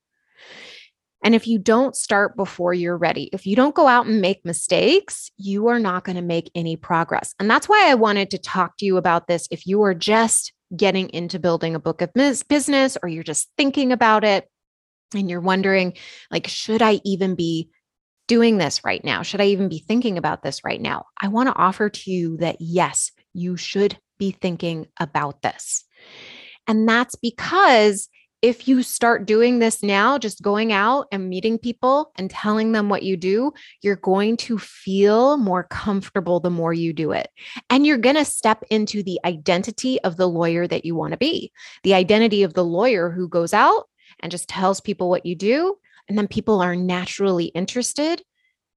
and 1.23 1.35
if 1.35 1.47
you 1.47 1.59
don't 1.59 1.97
start 1.97 2.37
before 2.37 2.73
you're 2.73 2.97
ready, 2.97 3.29
if 3.33 3.47
you 3.47 3.57
don't 3.57 3.75
go 3.75 3.89
out 3.89 4.07
and 4.07 4.21
make 4.21 4.45
mistakes, 4.45 5.31
you 5.37 5.67
are 5.69 5.79
not 5.79 6.05
going 6.05 6.17
to 6.17 6.23
make 6.23 6.51
any 6.55 6.77
progress. 6.77 7.35
And 7.41 7.51
that's 7.51 7.69
why 7.69 7.91
I 7.91 7.95
wanted 7.95 8.31
to 8.31 8.39
talk 8.39 8.77
to 8.79 8.87
you 8.87 8.97
about 8.97 9.27
this. 9.27 9.49
If 9.51 9.67
you 9.67 9.83
are 9.83 9.95
just 9.95 10.53
getting 10.77 11.09
into 11.11 11.39
building 11.39 11.75
a 11.75 11.81
book 11.81 12.03
of 12.03 12.13
business 12.13 12.97
or 13.03 13.09
you're 13.09 13.25
just 13.25 13.49
thinking 13.57 13.91
about 13.91 14.23
it 14.23 14.49
and 15.15 15.31
you're 15.31 15.41
wondering 15.41 15.95
like 16.31 16.47
should 16.47 16.83
I 16.83 17.01
even 17.05 17.35
be 17.35 17.71
doing 18.27 18.59
this 18.59 18.85
right 18.85 19.03
now? 19.03 19.23
Should 19.23 19.41
I 19.41 19.47
even 19.47 19.69
be 19.69 19.79
thinking 19.79 20.19
about 20.19 20.43
this 20.43 20.63
right 20.63 20.81
now? 20.81 21.07
I 21.21 21.29
want 21.29 21.49
to 21.49 21.57
offer 21.57 21.89
to 21.89 22.11
you 22.11 22.37
that 22.37 22.57
yes, 22.61 23.11
you 23.33 23.57
should 23.57 23.99
be 24.19 24.31
thinking 24.31 24.87
about 25.01 25.43
this. 25.43 25.85
And 26.67 26.87
that's 26.87 27.15
because 27.17 28.09
if 28.41 28.69
you 28.69 28.83
start 28.83 29.27
doing 29.27 29.59
this 29.59 29.83
now, 29.83 30.17
just 30.17 30.43
going 30.43 30.73
out 30.73 31.09
and 31.11 31.29
meeting 31.29 31.59
people 31.59 32.13
and 32.17 32.31
telling 32.31 32.73
them 32.73 32.89
what 32.89 33.03
you 33.03 33.17
do, 33.17 33.53
you're 33.83 33.97
going 33.97 34.37
to 34.37 34.59
feel 34.59 35.37
more 35.37 35.65
comfortable 35.65 36.39
the 36.39 36.51
more 36.51 36.73
you 36.73 36.93
do 36.93 37.11
it. 37.13 37.29
And 37.69 37.85
you're 37.85 37.99
going 37.99 38.15
to 38.15 38.25
step 38.25 38.63
into 38.71 39.03
the 39.03 39.19
identity 39.25 40.01
of 40.03 40.17
the 40.17 40.29
lawyer 40.29 40.69
that 40.69 40.85
you 40.85 40.95
want 40.95 41.13
to 41.13 41.19
be, 41.19 41.53
the 41.83 41.95
identity 41.95 42.45
of 42.45 42.55
the 42.55 42.65
lawyer 42.65 43.11
who 43.11 43.29
goes 43.29 43.53
out 43.53 43.89
and 44.21 44.31
just 44.31 44.49
tells 44.49 44.81
people 44.81 45.09
what 45.09 45.27
you 45.27 45.35
do. 45.35 45.77
And 46.09 46.17
then 46.17 46.29
people 46.29 46.61
are 46.61 46.77
naturally 46.77 47.47
interested 47.47 48.23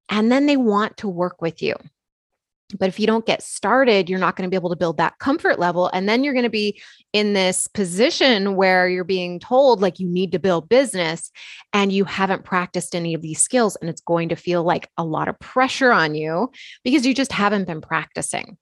and 0.09 0.31
then 0.31 0.47
they 0.47 0.57
want 0.57 0.97
to 0.97 1.07
work 1.07 1.41
with 1.41 1.61
you. 1.61 1.75
But 2.77 2.89
if 2.89 2.99
you 2.99 3.07
don't 3.07 3.25
get 3.25 3.43
started, 3.43 4.09
you're 4.09 4.19
not 4.19 4.35
going 4.35 4.47
to 4.47 4.49
be 4.49 4.55
able 4.55 4.69
to 4.69 4.75
build 4.75 4.97
that 4.97 5.19
comfort 5.19 5.59
level. 5.59 5.89
And 5.93 6.07
then 6.07 6.23
you're 6.23 6.33
going 6.33 6.43
to 6.43 6.49
be 6.49 6.81
in 7.13 7.33
this 7.33 7.67
position 7.67 8.55
where 8.55 8.87
you're 8.87 9.03
being 9.03 9.39
told, 9.39 9.81
like, 9.81 9.99
you 9.99 10.07
need 10.07 10.31
to 10.31 10.39
build 10.39 10.69
business 10.69 11.31
and 11.73 11.91
you 11.91 12.05
haven't 12.05 12.43
practiced 12.43 12.95
any 12.95 13.13
of 13.13 13.21
these 13.21 13.41
skills. 13.41 13.75
And 13.75 13.89
it's 13.89 14.01
going 14.01 14.29
to 14.29 14.35
feel 14.35 14.63
like 14.63 14.89
a 14.97 15.03
lot 15.03 15.27
of 15.27 15.39
pressure 15.39 15.91
on 15.91 16.15
you 16.15 16.51
because 16.83 17.05
you 17.05 17.13
just 17.13 17.31
haven't 17.31 17.67
been 17.67 17.81
practicing. 17.81 18.57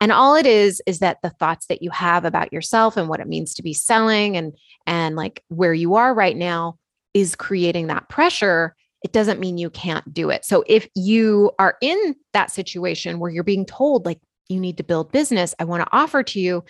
And 0.00 0.12
all 0.12 0.34
it 0.34 0.46
is 0.46 0.80
is 0.86 1.00
that 1.00 1.18
the 1.22 1.30
thoughts 1.30 1.66
that 1.66 1.82
you 1.82 1.90
have 1.90 2.24
about 2.24 2.52
yourself 2.52 2.96
and 2.96 3.08
what 3.08 3.20
it 3.20 3.28
means 3.28 3.54
to 3.54 3.62
be 3.62 3.74
selling 3.74 4.36
and 4.36 4.54
and 4.86 5.14
like 5.14 5.44
where 5.48 5.74
you 5.74 5.96
are 5.96 6.14
right 6.14 6.36
now 6.36 6.78
is 7.12 7.36
creating 7.36 7.88
that 7.88 8.08
pressure 8.08 8.74
it 9.02 9.12
doesn't 9.12 9.40
mean 9.40 9.58
you 9.58 9.70
can't 9.70 10.12
do 10.12 10.30
it. 10.30 10.44
So 10.44 10.64
if 10.66 10.88
you 10.94 11.52
are 11.58 11.76
in 11.80 12.16
that 12.32 12.50
situation 12.50 13.18
where 13.18 13.30
you're 13.30 13.44
being 13.44 13.66
told, 13.66 14.04
like, 14.06 14.20
you 14.48 14.60
need 14.60 14.76
to 14.78 14.82
build 14.82 15.12
business, 15.12 15.54
I 15.58 15.64
want 15.64 15.82
to 15.82 15.96
offer 15.96 16.22
to 16.22 16.40
you 16.40 16.64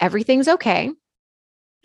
everything's 0.00 0.48
okay. 0.48 0.90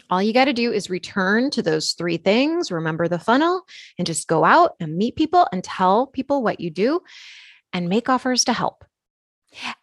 All 0.10 0.22
you 0.22 0.34
got 0.34 0.46
to 0.46 0.54
do 0.54 0.72
is 0.72 0.90
return 0.90 1.50
to 1.52 1.62
those 1.62 1.94
three 1.94 2.18
things, 2.18 2.72
remember 2.72 3.08
the 3.08 3.20
funnel, 3.20 3.64
and 3.98 4.06
just 4.06 4.28
go 4.28 4.46
out 4.46 4.76
and 4.80 4.96
meet 4.96 5.16
people 5.16 5.48
and 5.52 5.64
tell 5.64 6.08
people 6.08 6.42
what 6.42 6.60
you 6.60 6.70
do 6.70 7.02
and 7.74 7.90
make 7.90 8.10
offers 8.10 8.44
to 8.46 8.54
help. 8.54 8.86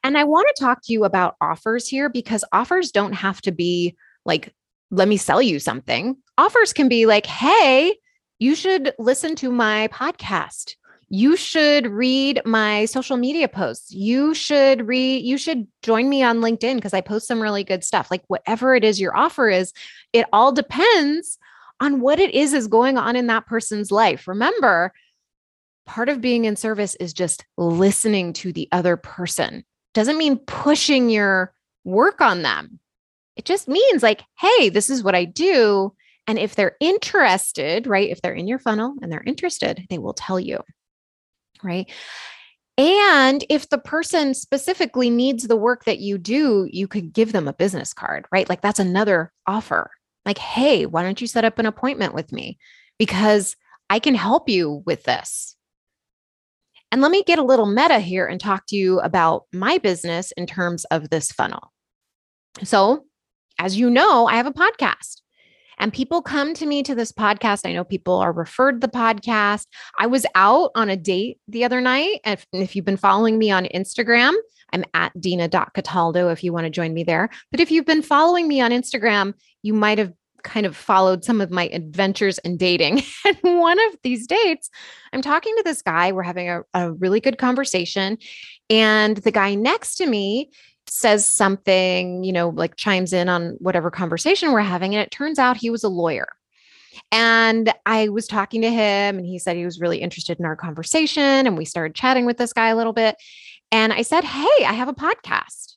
And 0.03 0.17
I 0.17 0.25
want 0.25 0.49
to 0.49 0.63
talk 0.63 0.81
to 0.85 0.93
you 0.93 1.05
about 1.05 1.37
offers 1.41 1.89
here 1.89 2.09
because 2.09 2.45
offers 2.53 2.91
don't 2.91 3.13
have 3.13 3.41
to 3.43 3.53
be 3.53 3.97
like, 4.25 4.53
let 4.91 5.09
me 5.09 5.17
sell 5.17 5.43
you 5.43 5.59
something. 5.59 6.17
Offers 6.39 6.73
can 6.73 6.89
be 6.89 7.07
like, 7.07 7.27
hey, 7.27 7.97
you 8.39 8.55
should 8.55 8.95
listen 8.99 9.35
to 9.37 9.51
my 9.51 9.89
podcast. 9.89 10.77
You 11.09 11.37
should 11.37 11.87
read 11.87 12.43
my 12.45 12.85
social 12.87 13.17
media 13.17 13.49
posts. 13.49 13.93
You 13.93 14.35
should 14.35 14.87
read, 14.87 15.25
you 15.25 15.39
should 15.39 15.69
join 15.83 16.09
me 16.09 16.23
on 16.23 16.41
LinkedIn 16.41 16.75
because 16.75 16.93
I 16.93 17.01
post 17.01 17.29
some 17.29 17.41
really 17.41 17.63
good 17.63 17.85
stuff. 17.85 18.11
Like 18.11 18.25
whatever 18.27 18.75
it 18.75 18.83
is 18.83 19.01
your 19.01 19.17
offer 19.17 19.49
is, 19.49 19.73
it 20.13 20.27
all 20.33 20.51
depends 20.51 21.39
on 21.81 22.01
what 22.01 22.19
it 22.19 22.35
is 22.35 22.53
is 22.53 22.67
going 22.67 22.99
on 22.99 23.15
in 23.15 23.29
that 23.29 23.47
person's 23.47 23.93
life. 23.93 24.27
Remember, 24.27 24.93
part 25.87 26.09
of 26.09 26.21
being 26.21 26.45
in 26.45 26.57
service 26.57 26.97
is 26.97 27.13
just 27.13 27.45
listening 27.57 28.33
to 28.33 28.53
the 28.53 28.69
other 28.73 28.97
person. 28.97 29.65
Doesn't 29.95 30.19
mean 30.19 30.39
pushing 30.39 31.09
your 31.09 31.55
work 31.85 32.21
on 32.21 32.43
them. 32.43 32.81
It 33.37 33.45
just 33.45 33.69
means 33.69 34.03
like, 34.03 34.23
hey, 34.39 34.71
this 34.71 34.91
is 34.91 35.03
what 35.03 35.15
I 35.15 35.25
do. 35.25 35.95
And 36.27 36.39
if 36.39 36.55
they're 36.55 36.77
interested, 36.81 37.87
right, 37.87 38.11
if 38.11 38.21
they're 38.21 38.35
in 38.35 38.49
your 38.49 38.59
funnel 38.59 38.95
and 39.01 39.11
they're 39.11 39.23
interested, 39.27 39.87
they 39.91 39.99
will 39.99 40.15
tell 40.15 40.41
you, 40.41 40.61
right? 41.63 41.91
And 42.79 43.45
if 43.49 43.69
the 43.69 43.79
person 43.79 44.35
specifically 44.35 45.09
needs 45.09 45.47
the 45.47 45.57
work 45.57 45.85
that 45.85 45.99
you 45.99 46.19
do, 46.19 46.69
you 46.71 46.87
could 46.89 47.13
give 47.13 47.33
them 47.33 47.49
a 47.49 47.55
business 47.55 47.95
card, 47.95 48.27
right? 48.31 48.49
Like 48.49 48.61
that's 48.61 48.79
another 48.79 49.33
offer. 49.47 49.91
Like, 50.27 50.39
hey, 50.39 50.85
why 50.85 51.03
don't 51.03 51.21
you 51.21 51.27
set 51.27 51.45
up 51.45 51.59
an 51.59 51.67
appointment 51.67 52.13
with 52.13 52.33
me? 52.33 52.59
Because 52.99 53.57
I 53.89 53.99
can 53.99 54.15
help 54.15 54.49
you 54.49 54.83
with 54.85 55.05
this. 55.05 55.57
And 56.93 57.01
let 57.01 57.11
me 57.11 57.23
get 57.23 57.39
a 57.39 57.45
little 57.45 57.67
meta 57.67 57.99
here 57.99 58.27
and 58.27 58.41
talk 58.41 58.67
to 58.69 58.77
you 58.77 59.01
about 59.01 59.45
my 59.53 59.79
business 59.79 60.33
in 60.33 60.47
terms 60.47 60.85
of 60.87 61.11
this 61.11 61.33
funnel. 61.33 61.73
So, 62.65 63.05
as 63.59 63.77
you 63.77 63.89
know, 63.91 64.27
I 64.27 64.37
have 64.37 64.47
a 64.47 64.53
podcast. 64.53 65.23
And 65.79 65.93
people 65.93 66.23
come 66.23 66.55
to 66.55 66.67
me 66.67 66.83
to 66.83 66.95
this 66.95 67.13
podcast. 67.13 67.67
I 67.67 67.73
know 67.73 67.85
people 67.85 68.17
are 68.17 68.33
referred 68.33 68.81
the 68.81 68.89
podcast. 68.89 69.67
I 69.99 70.07
was 70.07 70.27
out 70.35 70.71
on 70.75 70.89
a 70.89 70.97
date 70.97 71.39
the 71.49 71.65
other 71.65 71.81
night. 71.81 72.21
If, 72.25 72.47
if 72.53 72.75
you've 72.75 72.85
been 72.85 72.97
following 72.97 73.39
me 73.39 73.51
on 73.51 73.67
Instagram, 73.67 74.35
I'm 74.73 74.85
at 74.95 75.19
Dina.Cataldo 75.21 76.31
if 76.31 76.43
you 76.43 76.53
want 76.53 76.65
to 76.65 76.71
join 76.71 76.93
me 76.93 77.05
there. 77.05 77.29
But 77.51 77.61
if 77.61 77.71
you've 77.71 77.87
been 77.87 78.03
following 78.03 78.49
me 78.49 78.61
on 78.61 78.71
Instagram, 78.71 79.35
you 79.63 79.75
might 79.75 79.99
have 79.99 80.13
kind 80.43 80.65
of 80.65 80.77
followed 80.77 81.25
some 81.25 81.41
of 81.41 81.51
my 81.51 81.69
adventures 81.69 82.39
in 82.39 82.57
dating. 82.57 83.03
and 83.25 83.61
one 83.61 83.79
of 83.89 83.97
these 84.03 84.27
dates, 84.27 84.71
I'm 85.13 85.23
talking 85.23 85.55
to 85.57 85.63
this 85.65 85.83
guy. 85.83 86.13
We're 86.13 86.23
having 86.23 86.49
a, 86.49 86.63
a 86.73 86.93
really 86.93 87.21
good 87.21 87.39
conversation. 87.39 88.19
And 88.71 89.17
the 89.19 89.33
guy 89.33 89.55
next 89.55 89.97
to 89.97 90.07
me 90.07 90.51
says 90.89 91.31
something, 91.31 92.23
you 92.25 92.33
know, 92.33 92.51
like 92.51 92.77
chimes 92.77 93.13
in 93.13 93.29
on 93.29 93.57
whatever 93.59 93.91
conversation 93.91 94.53
we're 94.53 94.61
having. 94.61 94.95
And 94.95 95.03
it 95.03 95.11
turns 95.11 95.39
out 95.39 95.57
he 95.57 95.71
was 95.71 95.85
a 95.85 95.89
lawyer. 95.89 96.29
And 97.13 97.73
I 97.85 98.09
was 98.09 98.27
talking 98.27 98.63
to 98.63 98.71
him, 98.71 99.19
and 99.19 99.27
he 99.27 99.39
said 99.39 99.57
he 99.57 99.65
was 99.65 99.81
really 99.81 99.99
interested 99.99 100.39
in 100.39 100.47
our 100.47 100.57
conversation. 100.57 101.47
And 101.47 101.57
we 101.57 101.65
started 101.65 101.95
chatting 101.95 102.27
with 102.27 102.39
this 102.39 102.53
guy 102.53 102.69
a 102.69 102.77
little 102.77 102.93
bit. 102.93 103.17
And 103.71 103.93
I 103.93 104.03
said, 104.03 104.25
Hey, 104.25 104.65
I 104.65 104.73
have 104.73 104.89
a 104.89 104.95
podcast, 104.95 105.75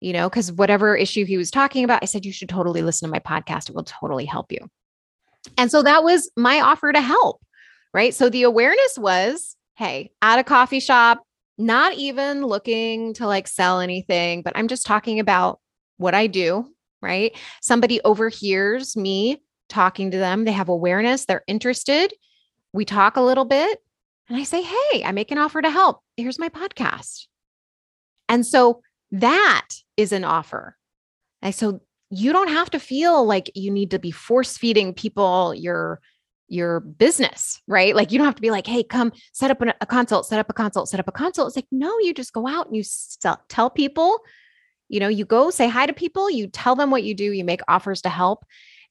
you 0.00 0.12
know, 0.12 0.28
because 0.28 0.52
whatever 0.52 0.96
issue 0.96 1.24
he 1.24 1.36
was 1.36 1.50
talking 1.50 1.84
about, 1.84 2.02
I 2.02 2.06
said, 2.06 2.24
You 2.24 2.32
should 2.32 2.48
totally 2.48 2.82
listen 2.82 3.08
to 3.08 3.12
my 3.12 3.18
podcast. 3.18 3.68
It 3.68 3.74
will 3.74 3.84
totally 3.84 4.24
help 4.24 4.52
you. 4.52 4.60
And 5.58 5.70
so 5.70 5.82
that 5.82 6.02
was 6.02 6.30
my 6.36 6.60
offer 6.60 6.92
to 6.92 7.00
help. 7.00 7.40
Right. 7.92 8.14
So 8.14 8.28
the 8.28 8.42
awareness 8.44 8.98
was, 8.98 9.56
Hey, 9.76 10.10
at 10.22 10.38
a 10.38 10.44
coffee 10.44 10.80
shop, 10.80 11.25
not 11.58 11.94
even 11.94 12.44
looking 12.44 13.14
to 13.14 13.26
like 13.26 13.48
sell 13.48 13.80
anything, 13.80 14.42
but 14.42 14.52
I'm 14.56 14.68
just 14.68 14.86
talking 14.86 15.20
about 15.20 15.60
what 15.96 16.14
I 16.14 16.26
do, 16.26 16.66
right? 17.00 17.34
Somebody 17.62 18.00
overhears 18.04 18.96
me 18.96 19.42
talking 19.68 20.10
to 20.10 20.18
them, 20.18 20.44
they 20.44 20.52
have 20.52 20.68
awareness, 20.68 21.24
they're 21.24 21.44
interested. 21.46 22.12
We 22.72 22.84
talk 22.84 23.16
a 23.16 23.22
little 23.22 23.46
bit, 23.46 23.78
and 24.28 24.38
I 24.38 24.44
say, 24.44 24.62
Hey, 24.62 25.04
I 25.04 25.12
make 25.12 25.30
an 25.30 25.38
offer 25.38 25.62
to 25.62 25.70
help. 25.70 26.00
Here's 26.16 26.38
my 26.38 26.48
podcast. 26.48 27.26
And 28.28 28.44
so 28.44 28.82
that 29.12 29.68
is 29.96 30.12
an 30.12 30.24
offer. 30.24 30.76
And 31.42 31.54
so 31.54 31.80
you 32.10 32.32
don't 32.32 32.48
have 32.48 32.70
to 32.70 32.78
feel 32.78 33.24
like 33.24 33.50
you 33.54 33.70
need 33.70 33.90
to 33.90 33.98
be 33.98 34.10
force 34.10 34.56
feeding 34.56 34.94
people 34.94 35.54
your 35.54 36.00
your 36.48 36.80
business, 36.80 37.60
right? 37.66 37.94
Like 37.94 38.12
you 38.12 38.18
don't 38.18 38.26
have 38.26 38.36
to 38.36 38.42
be 38.42 38.50
like, 38.50 38.66
hey, 38.66 38.82
come 38.82 39.12
set 39.32 39.50
up 39.50 39.60
a 39.62 39.86
consult, 39.86 40.26
set 40.26 40.38
up 40.38 40.50
a 40.50 40.52
consult, 40.52 40.88
set 40.88 41.00
up 41.00 41.08
a 41.08 41.12
consult. 41.12 41.48
It's 41.48 41.56
like, 41.56 41.66
no, 41.70 41.98
you 41.98 42.14
just 42.14 42.32
go 42.32 42.46
out 42.46 42.66
and 42.66 42.76
you 42.76 42.82
sell, 42.84 43.40
tell 43.48 43.70
people, 43.70 44.18
you 44.88 45.00
know, 45.00 45.08
you 45.08 45.24
go 45.24 45.50
say 45.50 45.68
hi 45.68 45.86
to 45.86 45.92
people, 45.92 46.30
you 46.30 46.46
tell 46.46 46.76
them 46.76 46.90
what 46.90 47.02
you 47.02 47.14
do, 47.14 47.32
you 47.32 47.44
make 47.44 47.60
offers 47.68 48.02
to 48.02 48.08
help, 48.08 48.44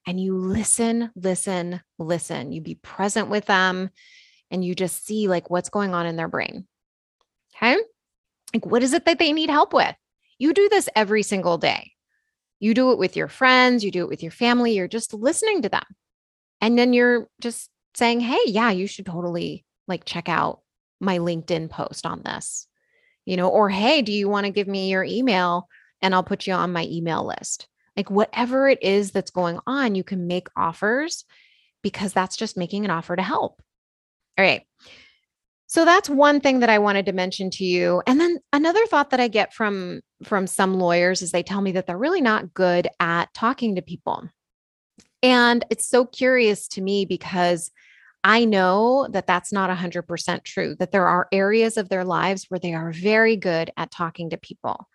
and 0.06 0.20
you 0.20 0.38
listen, 0.38 1.12
listen, 1.16 1.82
listen. 1.98 2.52
You 2.52 2.62
be 2.62 2.76
present 2.76 3.30
with 3.30 3.46
them 3.46 3.90
and 4.52 4.64
you 4.64 4.76
just 4.76 5.06
see 5.06 5.28
like 5.28 5.50
what's 5.50 5.70
going 5.70 5.94
on 5.94 6.06
in 6.06 6.16
their 6.16 6.28
brain. 6.28 6.68
Okay. 7.56 7.78
Like, 8.54 8.66
what 8.66 8.84
is 8.84 8.94
it 8.94 9.06
that 9.06 9.20
they 9.20 9.34
need 9.34 9.50
help 9.50 9.74
with? 9.74 9.96
You 10.38 10.54
do 10.54 10.70
this 10.70 10.90
every 10.96 11.24
single 11.24 11.58
day. 11.58 11.94
You 12.60 12.74
do 12.74 12.92
it 12.92 12.98
with 12.98 13.16
your 13.16 13.28
friends, 13.28 13.84
you 13.84 13.92
do 13.92 14.04
it 14.04 14.10
with 14.10 14.24
your 14.24 14.32
family, 14.32 14.76
you're 14.76 14.88
just 14.88 15.14
listening 15.14 15.62
to 15.64 15.70
them 15.70 15.84
and 16.66 16.80
then 16.80 16.94
you're 16.94 17.28
just 17.40 17.70
saying, 17.94 18.22
hey, 18.22 18.40
yeah, 18.48 18.72
you 18.72 18.88
should 18.88 19.06
totally 19.06 19.64
like 19.88 20.04
check 20.04 20.28
out 20.28 20.62
my 21.00 21.20
LinkedIn 21.20 21.70
post 21.70 22.08
on 22.08 22.24
this, 22.26 22.66
you 23.24 23.38
know, 23.38 23.50
or 23.50 23.70
hey, 23.70 24.02
do 24.02 24.12
you 24.12 24.28
want 24.28 24.48
to 24.48 24.52
give 24.52 24.68
me 24.68 24.90
your 24.90 25.04
email 25.04 25.68
and 26.02 26.16
I'll 26.16 26.24
put 26.24 26.48
you 26.48 26.54
on 26.54 26.74
my 26.74 26.86
email 26.86 27.24
list? 27.24 27.68
Like 27.96 28.10
whatever 28.10 28.68
it 28.68 28.82
is 28.82 29.12
that's 29.12 29.30
going 29.30 29.60
on, 29.68 29.94
you 29.94 30.04
can 30.04 30.26
make 30.26 30.48
offers 30.58 31.24
because 31.84 32.14
that's 32.14 32.36
just 32.36 32.58
making 32.58 32.84
an 32.84 32.90
offer 32.90 33.16
to 33.16 33.22
help. 33.22 33.62
All 34.36 34.44
right. 34.44 34.64
So 35.68 35.86
that's 35.86 36.10
one 36.10 36.42
thing 36.42 36.62
that 36.62 36.70
I 36.72 36.80
wanted 36.80 37.06
to 37.06 37.14
mention 37.14 37.52
to 37.52 37.64
you. 37.64 38.02
And 38.08 38.20
then 38.20 38.40
another 38.52 38.88
thought 38.88 39.12
that 39.12 39.20
I 39.20 39.28
get 39.28 39.54
from 39.54 40.02
from 40.24 40.48
some 40.48 40.80
lawyers 40.80 41.22
is 41.22 41.32
they 41.32 41.44
tell 41.44 41.62
me 41.62 41.74
that 41.74 41.86
they're 41.86 41.96
really 41.96 42.22
not 42.22 42.56
good 42.56 42.88
at 43.00 43.32
talking 43.36 43.76
to 43.76 43.84
people. 43.84 44.28
And 45.26 45.66
it's 45.72 45.90
so 45.90 46.06
curious 46.06 46.68
to 46.68 46.82
me 46.82 47.04
because 47.04 47.72
I 48.24 48.46
know 48.46 49.08
that 49.10 49.26
that's 49.26 49.52
not 49.52 49.76
100% 49.76 50.44
true, 50.44 50.76
that 50.78 50.92
there 50.92 51.08
are 51.08 51.28
areas 51.32 51.78
of 51.78 51.90
their 51.90 52.04
lives 52.04 52.46
where 52.48 52.60
they 52.60 52.76
are 52.76 52.92
very 52.92 53.36
good 53.36 53.72
at 53.76 53.90
talking 53.90 54.30
to 54.30 54.38
people. 54.38 54.88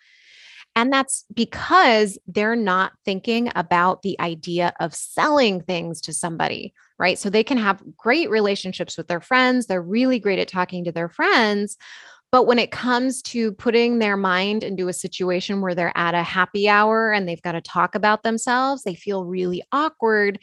And 0.77 0.93
that's 0.93 1.25
because 1.35 2.17
they're 2.29 2.55
not 2.55 2.93
thinking 3.05 3.51
about 3.57 4.03
the 4.03 4.21
idea 4.21 4.73
of 4.79 4.95
selling 4.95 5.63
things 5.63 6.01
to 6.03 6.15
somebody, 6.15 6.75
right? 6.97 7.19
So 7.19 7.29
they 7.29 7.43
can 7.43 7.59
have 7.59 7.83
great 7.97 8.31
relationships 8.31 8.97
with 8.97 9.09
their 9.09 9.21
friends. 9.21 9.67
They're 9.67 9.83
really 9.83 10.21
great 10.21 10.39
at 10.39 10.47
talking 10.47 10.85
to 10.85 10.93
their 10.93 11.09
friends. 11.09 11.77
But 12.33 12.45
when 12.45 12.61
it 12.61 12.71
comes 12.71 13.23
to 13.23 13.53
putting 13.53 13.99
their 13.99 14.17
mind 14.17 14.63
into 14.63 14.87
a 14.87 14.93
situation 14.93 15.61
where 15.61 15.75
they're 15.75 15.97
at 15.97 16.15
a 16.15 16.23
happy 16.23 16.69
hour 16.69 17.13
and 17.13 17.29
they've 17.29 17.43
got 17.43 17.53
to 17.53 17.61
talk 17.61 17.97
about 17.97 18.23
themselves, 18.23 18.85
they 18.85 18.95
feel 18.95 19.25
really 19.25 19.63
awkward. 19.73 20.39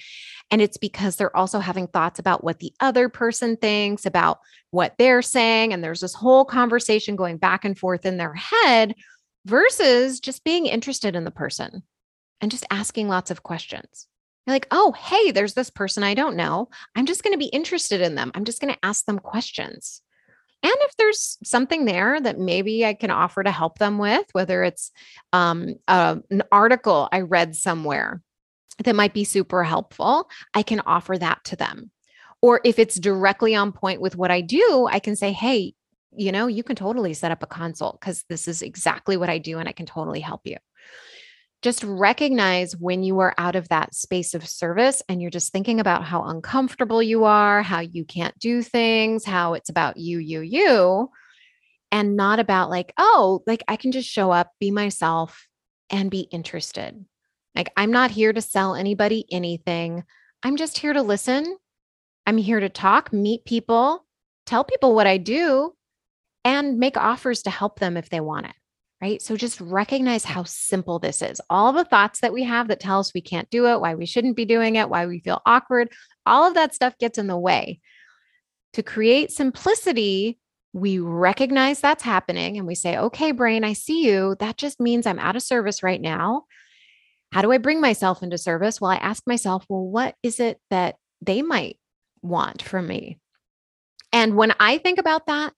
And 0.51 0.61
it's 0.61 0.77
because 0.77 1.15
they're 1.15 1.35
also 1.35 1.59
having 1.59 1.87
thoughts 1.87 2.19
about 2.19 2.43
what 2.43 2.59
the 2.59 2.73
other 2.81 3.07
person 3.07 3.55
thinks, 3.55 4.05
about 4.05 4.39
what 4.71 4.95
they're 4.97 5.21
saying. 5.21 5.71
And 5.71 5.81
there's 5.81 6.01
this 6.01 6.13
whole 6.13 6.43
conversation 6.43 7.15
going 7.15 7.37
back 7.37 7.63
and 7.63 7.77
forth 7.77 8.05
in 8.05 8.17
their 8.17 8.33
head 8.33 8.93
versus 9.45 10.19
just 10.19 10.43
being 10.43 10.65
interested 10.65 11.15
in 11.15 11.23
the 11.23 11.31
person 11.31 11.83
and 12.41 12.51
just 12.51 12.65
asking 12.69 13.07
lots 13.07 13.31
of 13.31 13.43
questions. 13.43 14.07
You're 14.45 14.55
like, 14.55 14.67
oh, 14.71 14.93
hey, 14.93 15.31
there's 15.31 15.53
this 15.53 15.69
person 15.69 16.03
I 16.03 16.13
don't 16.13 16.35
know. 16.35 16.69
I'm 16.95 17.05
just 17.05 17.23
going 17.23 17.33
to 17.33 17.39
be 17.39 17.47
interested 17.47 18.01
in 18.01 18.15
them. 18.15 18.31
I'm 18.35 18.45
just 18.45 18.61
going 18.61 18.73
to 18.73 18.79
ask 18.83 19.05
them 19.05 19.19
questions. 19.19 20.01
And 20.63 20.73
if 20.81 20.95
there's 20.97 21.37
something 21.43 21.85
there 21.85 22.19
that 22.19 22.39
maybe 22.39 22.85
I 22.85 22.93
can 22.93 23.11
offer 23.11 23.43
to 23.43 23.51
help 23.51 23.77
them 23.77 23.97
with, 23.97 24.25
whether 24.31 24.63
it's 24.63 24.91
um, 25.31 25.75
uh, 25.87 26.17
an 26.29 26.43
article 26.51 27.07
I 27.11 27.21
read 27.21 27.55
somewhere 27.55 28.21
that 28.83 28.95
might 28.95 29.13
be 29.13 29.23
super 29.23 29.63
helpful, 29.63 30.29
I 30.53 30.63
can 30.63 30.79
offer 30.81 31.17
that 31.17 31.43
to 31.45 31.55
them. 31.55 31.91
Or 32.41 32.61
if 32.63 32.79
it's 32.79 32.99
directly 32.99 33.55
on 33.55 33.71
point 33.71 34.01
with 34.01 34.15
what 34.15 34.31
I 34.31 34.41
do, 34.41 34.87
I 34.91 34.99
can 34.99 35.15
say, 35.15 35.31
hey, 35.31 35.73
you 36.15 36.31
know, 36.31 36.47
you 36.47 36.63
can 36.63 36.75
totally 36.75 37.13
set 37.13 37.31
up 37.31 37.43
a 37.43 37.47
consult 37.47 37.99
because 37.99 38.23
this 38.29 38.47
is 38.47 38.61
exactly 38.61 39.17
what 39.17 39.29
I 39.29 39.37
do 39.37 39.59
and 39.59 39.69
I 39.69 39.71
can 39.71 39.85
totally 39.85 40.19
help 40.19 40.41
you 40.45 40.57
just 41.61 41.83
recognize 41.83 42.77
when 42.77 43.03
you 43.03 43.19
are 43.19 43.33
out 43.37 43.55
of 43.55 43.67
that 43.69 43.95
space 43.95 44.33
of 44.33 44.47
service 44.47 45.01
and 45.09 45.21
you're 45.21 45.31
just 45.31 45.51
thinking 45.51 45.79
about 45.79 46.03
how 46.03 46.23
uncomfortable 46.23 47.01
you 47.01 47.23
are, 47.23 47.63
how 47.63 47.79
you 47.79 48.05
can't 48.05 48.37
do 48.37 48.61
things, 48.61 49.25
how 49.25 49.53
it's 49.53 49.69
about 49.69 49.97
you, 49.97 50.19
you, 50.19 50.41
you, 50.41 51.09
and 51.91 52.15
not 52.15 52.39
about 52.39 52.69
like, 52.69 52.93
oh, 52.97 53.41
like 53.47 53.63
I 53.67 53.75
can 53.75 53.91
just 53.91 54.07
show 54.07 54.31
up, 54.31 54.51
be 54.59 54.69
myself, 54.69 55.47
and 55.89 56.11
be 56.11 56.21
interested. 56.31 57.03
Like, 57.55 57.71
I'm 57.75 57.91
not 57.91 58.11
here 58.11 58.33
to 58.33 58.41
sell 58.41 58.75
anybody 58.75 59.25
anything. 59.31 60.03
I'm 60.43 60.57
just 60.57 60.77
here 60.77 60.93
to 60.93 61.01
listen. 61.01 61.57
I'm 62.27 62.37
here 62.37 62.59
to 62.59 62.69
talk, 62.69 63.11
meet 63.11 63.45
people, 63.45 64.05
tell 64.45 64.63
people 64.63 64.93
what 64.93 65.07
I 65.07 65.17
do, 65.17 65.73
and 66.43 66.77
make 66.77 66.97
offers 66.97 67.41
to 67.43 67.49
help 67.49 67.79
them 67.79 67.97
if 67.97 68.09
they 68.09 68.19
want 68.19 68.45
it 68.45 68.56
right? 69.01 69.21
So 69.21 69.35
just 69.35 69.61
recognize 69.61 70.23
how 70.23 70.43
simple 70.43 70.99
this 70.99 71.21
is. 71.21 71.39
All 71.49 71.71
the 71.71 71.85
thoughts 71.85 72.21
that 72.21 72.33
we 72.33 72.43
have 72.43 72.67
that 72.69 72.79
tell 72.79 72.99
us 72.99 73.13
we 73.13 73.21
can't 73.21 73.49
do 73.49 73.67
it, 73.67 73.79
why 73.79 73.95
we 73.95 74.05
shouldn't 74.05 74.35
be 74.35 74.45
doing 74.45 74.75
it, 74.75 74.89
why 74.89 75.05
we 75.05 75.19
feel 75.19 75.41
awkward, 75.45 75.91
all 76.25 76.47
of 76.47 76.55
that 76.55 76.73
stuff 76.73 76.97
gets 76.97 77.17
in 77.17 77.27
the 77.27 77.37
way. 77.37 77.79
To 78.73 78.83
create 78.83 79.31
simplicity, 79.31 80.39
we 80.73 80.99
recognize 80.99 81.79
that's 81.79 82.03
happening 82.03 82.57
and 82.57 82.67
we 82.67 82.75
say, 82.75 82.97
okay, 82.97 83.31
brain, 83.31 83.63
I 83.63 83.73
see 83.73 84.05
you. 84.05 84.35
That 84.39 84.57
just 84.57 84.79
means 84.79 85.05
I'm 85.05 85.19
out 85.19 85.35
of 85.35 85.43
service 85.43 85.83
right 85.83 86.01
now. 86.01 86.45
How 87.31 87.41
do 87.41 87.51
I 87.51 87.57
bring 87.57 87.81
myself 87.81 88.23
into 88.23 88.37
service? 88.37 88.79
Well, 88.79 88.91
I 88.91 88.97
ask 88.97 89.23
myself, 89.27 89.65
well, 89.69 89.85
what 89.85 90.15
is 90.23 90.39
it 90.39 90.59
that 90.69 90.95
they 91.21 91.41
might 91.41 91.77
want 92.21 92.61
from 92.61 92.87
me? 92.87 93.19
And 94.13 94.35
when 94.35 94.53
I 94.59 94.77
think 94.77 94.99
about 94.99 95.25
that, 95.27 95.53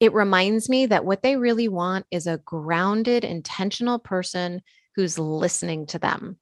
it 0.00 0.12
reminds 0.12 0.68
me 0.68 0.86
that 0.86 1.04
what 1.04 1.22
they 1.22 1.36
really 1.36 1.68
want 1.68 2.06
is 2.10 2.26
a 2.26 2.38
grounded, 2.38 3.24
intentional 3.24 3.98
person 3.98 4.62
who's 4.96 5.18
listening 5.18 5.86
to 5.86 5.98
them. 5.98 6.38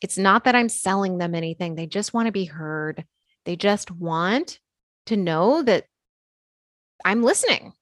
It's 0.00 0.18
not 0.18 0.44
that 0.44 0.54
I'm 0.54 0.68
selling 0.68 1.18
them 1.18 1.34
anything, 1.34 1.74
they 1.74 1.86
just 1.86 2.14
want 2.14 2.26
to 2.26 2.32
be 2.32 2.44
heard. 2.44 3.04
They 3.44 3.56
just 3.56 3.90
want 3.90 4.58
to 5.06 5.16
know 5.16 5.62
that 5.62 5.84
I'm 7.04 7.22
listening. 7.22 7.72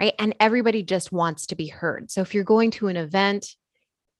right? 0.00 0.14
And 0.18 0.34
everybody 0.40 0.82
just 0.82 1.12
wants 1.12 1.46
to 1.46 1.56
be 1.56 1.66
heard. 1.68 2.10
So 2.10 2.22
if 2.22 2.34
you're 2.34 2.42
going 2.42 2.70
to 2.72 2.88
an 2.88 2.96
event, 2.96 3.46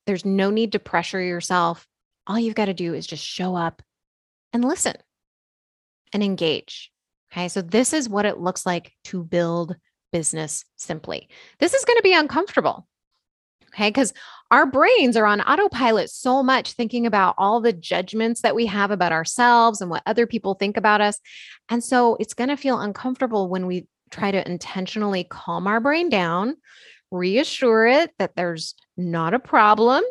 there's 0.06 0.26
no 0.26 0.50
need 0.50 0.72
to 0.72 0.78
pressure 0.78 1.20
yourself. 1.20 1.86
All 2.26 2.38
you've 2.38 2.54
got 2.54 2.66
to 2.66 2.74
do 2.74 2.92
is 2.94 3.06
just 3.06 3.24
show 3.24 3.56
up 3.56 3.82
and 4.52 4.64
listen 4.64 4.94
and 6.12 6.22
engage. 6.22 6.92
Okay. 7.32 7.48
So 7.48 7.62
this 7.62 7.92
is 7.94 8.08
what 8.08 8.26
it 8.26 8.38
looks 8.38 8.66
like 8.66 8.92
to 9.04 9.24
build 9.24 9.74
business 10.12 10.64
simply. 10.76 11.28
This 11.58 11.74
is 11.74 11.84
going 11.84 11.98
to 11.98 12.02
be 12.02 12.14
uncomfortable. 12.14 12.86
Okay. 13.72 13.88
Because 13.88 14.12
our 14.50 14.66
brains 14.66 15.16
are 15.16 15.26
on 15.26 15.40
autopilot 15.40 16.10
so 16.10 16.42
much, 16.42 16.72
thinking 16.72 17.06
about 17.06 17.36
all 17.38 17.60
the 17.60 17.72
judgments 17.72 18.42
that 18.42 18.56
we 18.56 18.66
have 18.66 18.90
about 18.90 19.12
ourselves 19.12 19.80
and 19.80 19.88
what 19.88 20.02
other 20.06 20.26
people 20.26 20.54
think 20.54 20.76
about 20.76 21.00
us. 21.00 21.20
And 21.68 21.82
so 21.82 22.16
it's 22.18 22.34
going 22.34 22.50
to 22.50 22.56
feel 22.56 22.80
uncomfortable 22.80 23.48
when 23.48 23.66
we 23.66 23.86
try 24.10 24.32
to 24.32 24.48
intentionally 24.48 25.22
calm 25.22 25.68
our 25.68 25.78
brain 25.78 26.08
down, 26.08 26.56
reassure 27.12 27.86
it 27.86 28.10
that 28.18 28.34
there's 28.34 28.74
not 28.96 29.34
a 29.34 29.38
problem. 29.38 30.02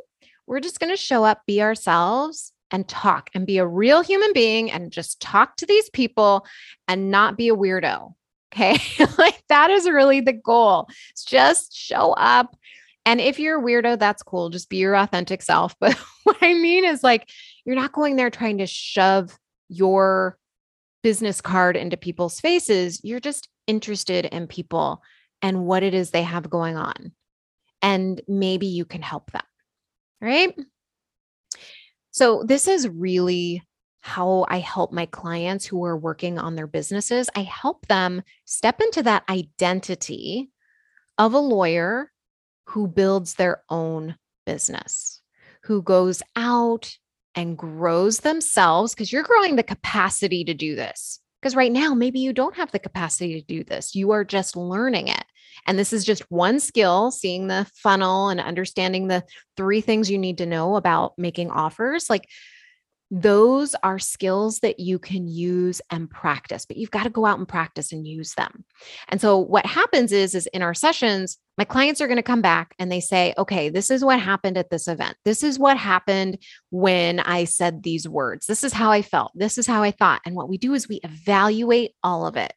We're 0.48 0.62
just 0.62 0.80
going 0.80 0.92
to 0.94 0.98
show 0.98 1.26
up, 1.26 1.42
be 1.46 1.62
ourselves, 1.62 2.54
and 2.72 2.88
talk 2.88 3.30
and 3.34 3.46
be 3.46 3.58
a 3.58 3.68
real 3.68 4.02
human 4.02 4.32
being 4.32 4.72
and 4.72 4.92
just 4.92 5.20
talk 5.20 5.58
to 5.58 5.66
these 5.66 5.90
people 5.90 6.46
and 6.88 7.12
not 7.12 7.36
be 7.36 7.50
a 7.50 7.56
weirdo. 7.56 8.14
Okay. 8.54 8.78
like 9.18 9.42
that 9.50 9.70
is 9.70 9.88
really 9.88 10.22
the 10.22 10.34
goal. 10.34 10.90
It's 11.12 11.24
just 11.24 11.76
show 11.76 12.14
up. 12.14 12.56
And 13.06 13.22
if 13.22 13.40
you're 13.40 13.60
a 13.60 13.64
weirdo, 13.64 13.98
that's 13.98 14.24
cool. 14.24 14.50
Just 14.50 14.70
be 14.70 14.78
your 14.78 14.96
authentic 14.96 15.42
self. 15.42 15.76
But 15.80 15.96
what 16.24 16.38
I 16.42 16.54
mean 16.54 16.86
is 16.86 17.04
like, 17.04 17.30
you're 17.66 17.76
not 17.76 17.94
going 17.94 18.16
there 18.16 18.30
trying 18.30 18.60
to 18.60 18.68
shove 18.68 19.38
your 19.68 20.38
business 21.02 21.42
card 21.42 21.78
into 21.78 21.98
people's 21.98 22.40
faces. 22.40 23.00
You're 23.04 23.20
just 23.20 23.48
interested 23.68 24.26
in 24.26 24.48
people 24.48 25.02
and 25.42 25.66
what 25.66 25.84
it 25.84 25.94
is 25.94 26.12
they 26.12 26.24
have 26.24 26.50
going 26.50 26.78
on. 26.78 27.14
And 27.82 28.22
maybe 28.28 28.68
you 28.68 28.86
can 28.86 29.02
help 29.02 29.32
them. 29.32 29.44
Right. 30.22 30.54
So, 32.12 32.44
this 32.44 32.68
is 32.68 32.90
really 32.90 33.64
how 34.02 34.46
I 34.50 34.60
help 34.60 34.92
my 34.92 35.06
clients 35.06 35.66
who 35.66 35.84
are 35.86 35.98
working 35.98 36.40
on 36.40 36.56
their 36.56 36.68
businesses. 36.68 37.30
I 37.36 37.42
help 37.42 37.88
them 37.88 38.24
step 38.46 38.80
into 38.82 39.04
that 39.04 39.24
identity 39.30 40.50
of 41.18 41.34
a 41.34 41.40
lawyer 41.40 42.12
who 42.66 42.88
builds 42.88 43.34
their 43.34 43.64
own 43.70 44.16
business, 44.46 45.22
who 45.64 45.82
goes 45.82 46.22
out 46.36 46.96
and 47.36 47.58
grows 47.58 48.20
themselves 48.20 48.94
because 48.94 49.12
you're 49.12 49.24
growing 49.24 49.56
the 49.56 49.64
capacity 49.64 50.44
to 50.44 50.54
do 50.54 50.76
this. 50.76 51.20
Because 51.42 51.56
right 51.56 51.72
now, 51.72 51.94
maybe 51.94 52.20
you 52.20 52.34
don't 52.34 52.58
have 52.58 52.72
the 52.72 52.80
capacity 52.80 53.40
to 53.40 53.48
do 53.48 53.64
this. 53.64 53.96
You 53.96 54.12
are 54.12 54.26
just 54.26 54.58
learning 54.58 55.08
it. 55.08 55.24
And 55.66 55.80
this 55.80 55.94
is 55.94 56.04
just 56.04 56.30
one 56.30 56.60
skill 56.60 57.12
seeing 57.12 57.48
the 57.48 57.66
funnel 57.76 58.30
and 58.30 58.42
understanding 58.42 59.08
the 59.08 59.24
three 59.56 59.82
things 59.82 60.12
you 60.12 60.18
need 60.18 60.38
to 60.40 60.46
know 60.46 60.76
about 60.76 61.14
making 61.18 61.50
offers. 61.50 62.10
Like 62.10 62.28
those 63.12 63.76
are 63.82 63.98
skills 63.98 64.60
that 64.60 64.80
you 64.80 65.00
can 65.00 65.28
use 65.28 65.82
and 65.90 66.10
practice 66.10 66.66
but 66.66 66.78
you've 66.78 66.92
got 66.92 67.04
to 67.04 67.10
go 67.10 67.26
out 67.26 67.40
and 67.40 67.48
practice 67.48 67.92
and 67.92 68.08
use 68.08 68.34
them. 68.36 68.64
And 69.08 69.20
so 69.20 69.38
what 69.38 69.66
happens 69.66 70.12
is 70.12 70.36
is 70.36 70.48
in 70.48 70.62
our 70.62 70.74
sessions 70.74 71.38
my 71.58 71.64
clients 71.64 72.00
are 72.00 72.08
going 72.08 72.18
to 72.18 72.24
come 72.24 72.42
back 72.42 72.74
and 72.78 72.92
they 72.92 73.00
say 73.00 73.34
okay 73.38 73.70
this 73.70 73.90
is 73.90 74.06
what 74.06 74.20
happened 74.20 74.58
at 74.58 74.70
this 74.70 74.88
event. 74.88 75.18
This 75.26 75.44
is 75.44 75.58
what 75.58 75.78
happened 75.78 76.38
when 76.70 77.20
i 77.22 77.46
said 77.46 77.84
these 77.84 78.08
words. 78.08 78.46
This 78.46 78.64
is 78.64 78.74
how 78.74 78.92
i 78.92 79.02
felt. 79.02 79.32
This 79.34 79.58
is 79.58 79.66
how 79.66 79.82
i 79.82 79.92
thought. 79.92 80.22
And 80.26 80.36
what 80.36 80.50
we 80.50 80.58
do 80.58 80.74
is 80.74 80.88
we 80.88 81.00
evaluate 81.04 81.92
all 82.04 82.28
of 82.28 82.38
it. 82.38 82.54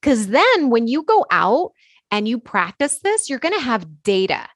Because 0.00 0.28
then 0.28 0.68
when 0.68 0.86
you 0.86 1.02
go 1.02 1.24
out 1.30 1.72
and 2.10 2.28
you 2.28 2.38
practice 2.38 3.00
this 3.00 3.30
you're 3.30 3.38
going 3.38 3.54
to 3.54 3.60
have 3.60 4.02
data 4.02 4.46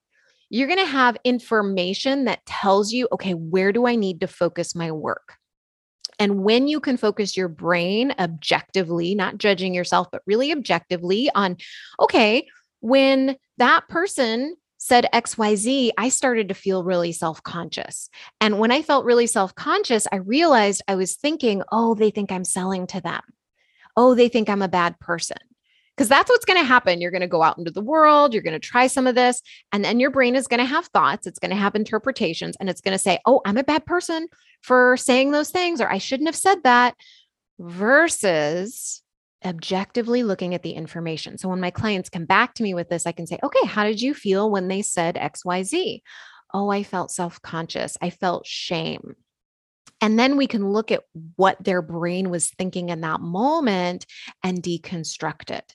you're 0.51 0.67
going 0.67 0.79
to 0.79 0.87
have 0.87 1.17
information 1.25 2.25
that 2.25 2.45
tells 2.47 2.93
you, 2.93 3.09
okay, 3.13 3.33
where 3.33 3.73
do 3.73 3.87
I 3.87 3.97
need 3.97 4.21
to 4.21 4.27
focus 4.27 4.75
my 4.75 4.91
work? 4.91 5.35
And 6.19 6.43
when 6.43 6.67
you 6.67 6.81
can 6.81 6.97
focus 6.97 7.37
your 7.37 7.49
brain 7.49 8.13
objectively, 8.19 9.15
not 9.15 9.39
judging 9.39 9.75
yourself, 9.75 10.09
but 10.11 10.23
really 10.27 10.51
objectively 10.53 11.31
on, 11.35 11.57
okay, 12.01 12.49
when 12.81 13.37
that 13.59 13.89
person 13.89 14.57
said 14.79 15.07
XYZ, 15.13 15.91
I 15.99 16.09
started 16.09 16.49
to 16.49 16.55
feel 16.55 16.83
really 16.83 17.13
self 17.13 17.43
conscious. 17.43 18.09
And 18.41 18.59
when 18.59 18.73
I 18.73 18.83
felt 18.83 19.05
really 19.05 19.27
self 19.27 19.55
conscious, 19.55 20.07
I 20.11 20.17
realized 20.17 20.83
I 20.89 20.95
was 20.95 21.17
thinking, 21.17 21.63
oh, 21.71 21.95
they 21.95 22.11
think 22.11 22.33
I'm 22.33 22.45
selling 22.45 22.87
to 22.89 23.01
them. 23.01 23.23
Oh, 23.97 24.15
they 24.15 24.29
think 24.29 24.49
I'm 24.49 24.63
a 24.63 24.69
bad 24.69 24.99
person 25.01 25.39
because 25.99 26.09
that's 26.09 26.31
what's 26.31 26.45
going 26.45 26.61
to 26.61 26.65
happen. 26.65 27.01
You're 27.01 27.11
going 27.11 27.23
to 27.23 27.27
go 27.27 27.43
out 27.43 27.59
into 27.59 27.73
the 27.73 27.83
world, 27.83 28.33
you're 28.33 28.43
going 28.43 28.59
to 28.59 28.61
try 28.61 28.87
some 28.87 29.09
of 29.09 29.17
this, 29.17 29.43
and 29.73 29.85
then 29.85 29.99
your 29.99 30.13
brain 30.13 30.37
is 30.37 30.47
going 30.47 30.61
to 30.61 30.65
have 30.65 30.87
thoughts. 30.87 31.27
It's 31.27 31.41
going 31.41 31.51
to 31.51 31.57
have 31.57 31.75
interpretations, 31.75 32.57
and 32.61 32.71
it's 32.71 32.81
going 32.81 32.93
to 32.93 32.99
say, 32.99 33.19
Oh, 33.27 33.41
I'm 33.45 33.57
a 33.57 33.65
bad 33.65 33.85
person 33.85 34.29
for 34.63 34.97
saying 34.97 35.33
those 35.33 35.51
things, 35.51 35.81
or 35.81 35.91
I 35.91 35.99
shouldn't 35.99 36.29
have 36.29 36.37
said 36.37 36.63
that, 36.63 36.95
versus 37.59 39.03
objectively 39.45 40.23
looking 40.23 40.55
at 40.55 40.63
the 40.63 40.71
information. 40.71 41.37
So 41.37 41.49
when 41.49 41.61
my 41.61 41.71
clients 41.71 42.11
come 42.11 42.27
back 42.27 42.55
to 42.55 42.63
me 42.63 42.75
with 42.75 42.89
this, 42.89 43.05
I 43.05 43.13
can 43.13 43.27
say, 43.27 43.41
Okay, 43.43 43.67
how 43.67 43.83
did 43.83 44.01
you 44.01 44.15
feel 44.15 44.49
when 44.49 44.69
they 44.69 44.83
said 44.83 45.17
XYZ? 45.17 46.03
Oh, 46.55 46.71
I 46.71 46.85
felt 46.85 47.11
self 47.11 47.43
conscious. 47.43 47.97
I 48.01 48.11
felt 48.11 48.47
shame. 48.47 49.17
And 50.01 50.17
then 50.17 50.37
we 50.37 50.47
can 50.47 50.71
look 50.71 50.93
at 50.93 51.03
what 51.35 51.57
their 51.63 51.83
brain 51.83 52.31
was 52.31 52.51
thinking 52.51 52.91
in 52.91 53.01
that 53.01 53.21
moment 53.21 54.07
and 54.45 54.63
deconstruct 54.63 55.51
it. 55.51 55.75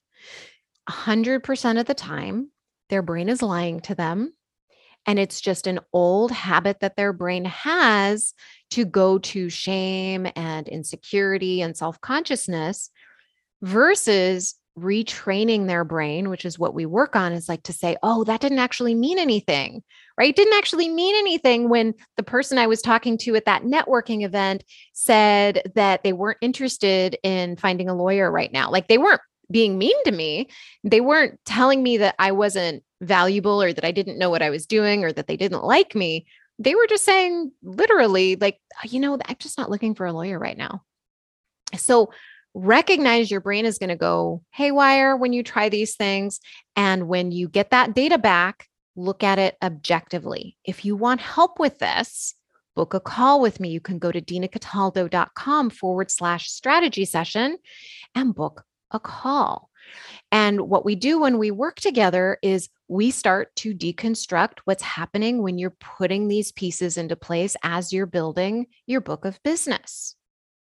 100% 0.90 1.80
of 1.80 1.86
the 1.86 1.94
time, 1.94 2.52
their 2.90 3.02
brain 3.02 3.30
is 3.30 3.42
lying 3.42 3.80
to 3.82 3.96
them. 3.96 4.34
And 5.06 5.20
it's 5.20 5.42
just 5.42 5.68
an 5.68 5.80
old 5.92 6.32
habit 6.32 6.80
that 6.80 6.96
their 6.96 7.12
brain 7.12 7.46
has 7.46 8.34
to 8.72 8.86
go 8.86 9.18
to 9.20 9.50
shame 9.50 10.28
and 10.36 10.68
insecurity 10.68 11.62
and 11.62 11.76
self 11.76 12.00
consciousness 12.00 12.90
versus 13.62 14.56
retraining 14.78 15.68
their 15.68 15.84
brain, 15.84 16.30
which 16.30 16.46
is 16.46 16.58
what 16.58 16.74
we 16.74 16.86
work 16.86 17.16
on, 17.16 17.34
is 17.34 17.48
like 17.48 17.64
to 17.64 17.74
say, 17.74 17.96
oh, 18.02 18.24
that 18.24 18.42
didn't 18.42 18.60
actually 18.60 18.96
mean 18.96 19.20
anything, 19.20 19.84
right? 20.18 20.30
It 20.30 20.36
didn't 20.36 20.58
actually 20.58 20.90
mean 20.90 21.16
anything 21.16 21.70
when 21.70 21.94
the 22.18 22.24
person 22.24 22.58
I 22.58 22.68
was 22.68 22.82
talking 22.82 23.18
to 23.20 23.36
at 23.36 23.46
that 23.46 23.64
networking 23.64 24.26
event 24.26 24.64
said 24.94 25.62
that 25.76 26.04
they 26.04 26.14
weren't 26.14 26.40
interested 26.42 27.18
in 27.24 27.56
finding 27.58 27.90
a 27.90 27.96
lawyer 27.96 28.32
right 28.32 28.52
now. 28.52 28.72
Like 28.72 28.88
they 28.88 28.98
weren't 28.98 29.22
being 29.52 29.78
mean 29.78 29.96
to 30.06 30.12
me. 30.12 30.50
They 30.84 31.02
weren't 31.02 31.40
telling 31.46 31.84
me 31.84 31.98
that 31.98 32.16
I 32.20 32.32
wasn't 32.32 32.84
valuable 33.02 33.62
or 33.62 33.74
that 33.74 33.86
I 33.86 33.92
didn't 33.92 34.18
know 34.18 34.30
what 34.30 34.42
I 34.42 34.50
was 34.50 34.66
doing 34.66 35.04
or 35.04 35.12
that 35.12 35.28
they 35.28 35.38
didn't 35.38 35.64
like 35.64 35.96
me. 35.96 36.26
They 36.60 36.76
were 36.76 36.88
just 36.88 37.06
saying 37.06 37.52
literally, 37.62 38.36
like, 38.36 38.60
oh, 38.78 38.88
you 38.90 39.00
know, 39.00 39.18
I'm 39.26 39.36
just 39.40 39.58
not 39.58 39.70
looking 39.70 39.96
for 39.96 40.06
a 40.06 40.14
lawyer 40.14 40.40
right 40.40 40.58
now. 40.58 40.84
So 41.76 42.12
recognize 42.54 43.32
your 43.32 43.42
brain 43.42 43.66
is 43.66 43.80
going 43.80 43.90
to 43.90 43.96
go 43.96 44.44
haywire 44.52 45.18
when 45.18 45.34
you 45.34 45.44
try 45.44 45.70
these 45.70 45.96
things. 45.96 46.40
And 46.76 47.08
when 47.08 47.32
you 47.32 47.50
get 47.50 47.72
that 47.72 47.96
data 47.96 48.18
back, 48.18 48.68
look 48.96 49.24
at 49.24 49.40
it 49.40 49.58
objectively. 49.62 50.58
If 50.64 50.86
you 50.86 50.96
want 50.96 51.22
help 51.22 51.60
with 51.60 51.80
this, 51.80 52.36
book 52.76 52.94
a 52.94 53.00
call 53.00 53.42
with 53.42 53.60
me. 53.60 53.70
You 53.70 53.82
can 53.82 54.00
go 54.00 54.12
to 54.12 54.22
dinacataldo.com 54.22 55.70
forward 55.72 56.12
slash 56.12 56.50
strategy 56.50 57.06
session 57.06 57.58
and 58.16 58.36
book 58.36 58.64
a 58.94 59.00
call. 59.00 59.70
And 60.32 60.62
what 60.62 60.86
we 60.86 60.96
do 60.96 61.20
when 61.20 61.38
we 61.38 61.52
work 61.52 61.76
together 61.76 62.38
is 62.42 62.70
we 62.88 63.12
start 63.12 63.56
to 63.58 63.76
deconstruct 63.76 64.60
what's 64.66 64.82
happening 64.82 65.42
when 65.42 65.58
you're 65.58 65.76
putting 65.80 66.28
these 66.28 66.52
pieces 66.52 66.98
into 66.98 67.16
place 67.16 67.56
as 67.64 67.92
you're 67.92 68.06
building 68.06 68.68
your 68.88 69.02
book 69.02 69.26
of 69.26 69.42
business, 69.44 70.16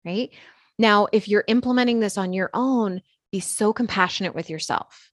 right? 0.06 0.32
Now, 0.80 1.08
if 1.12 1.28
you're 1.28 1.44
implementing 1.48 2.00
this 2.00 2.18
on 2.18 2.34
your 2.34 2.50
own, 2.54 3.02
be 3.32 3.40
so 3.40 3.74
compassionate 3.74 4.34
with 4.34 4.50
yourself. 4.50 5.12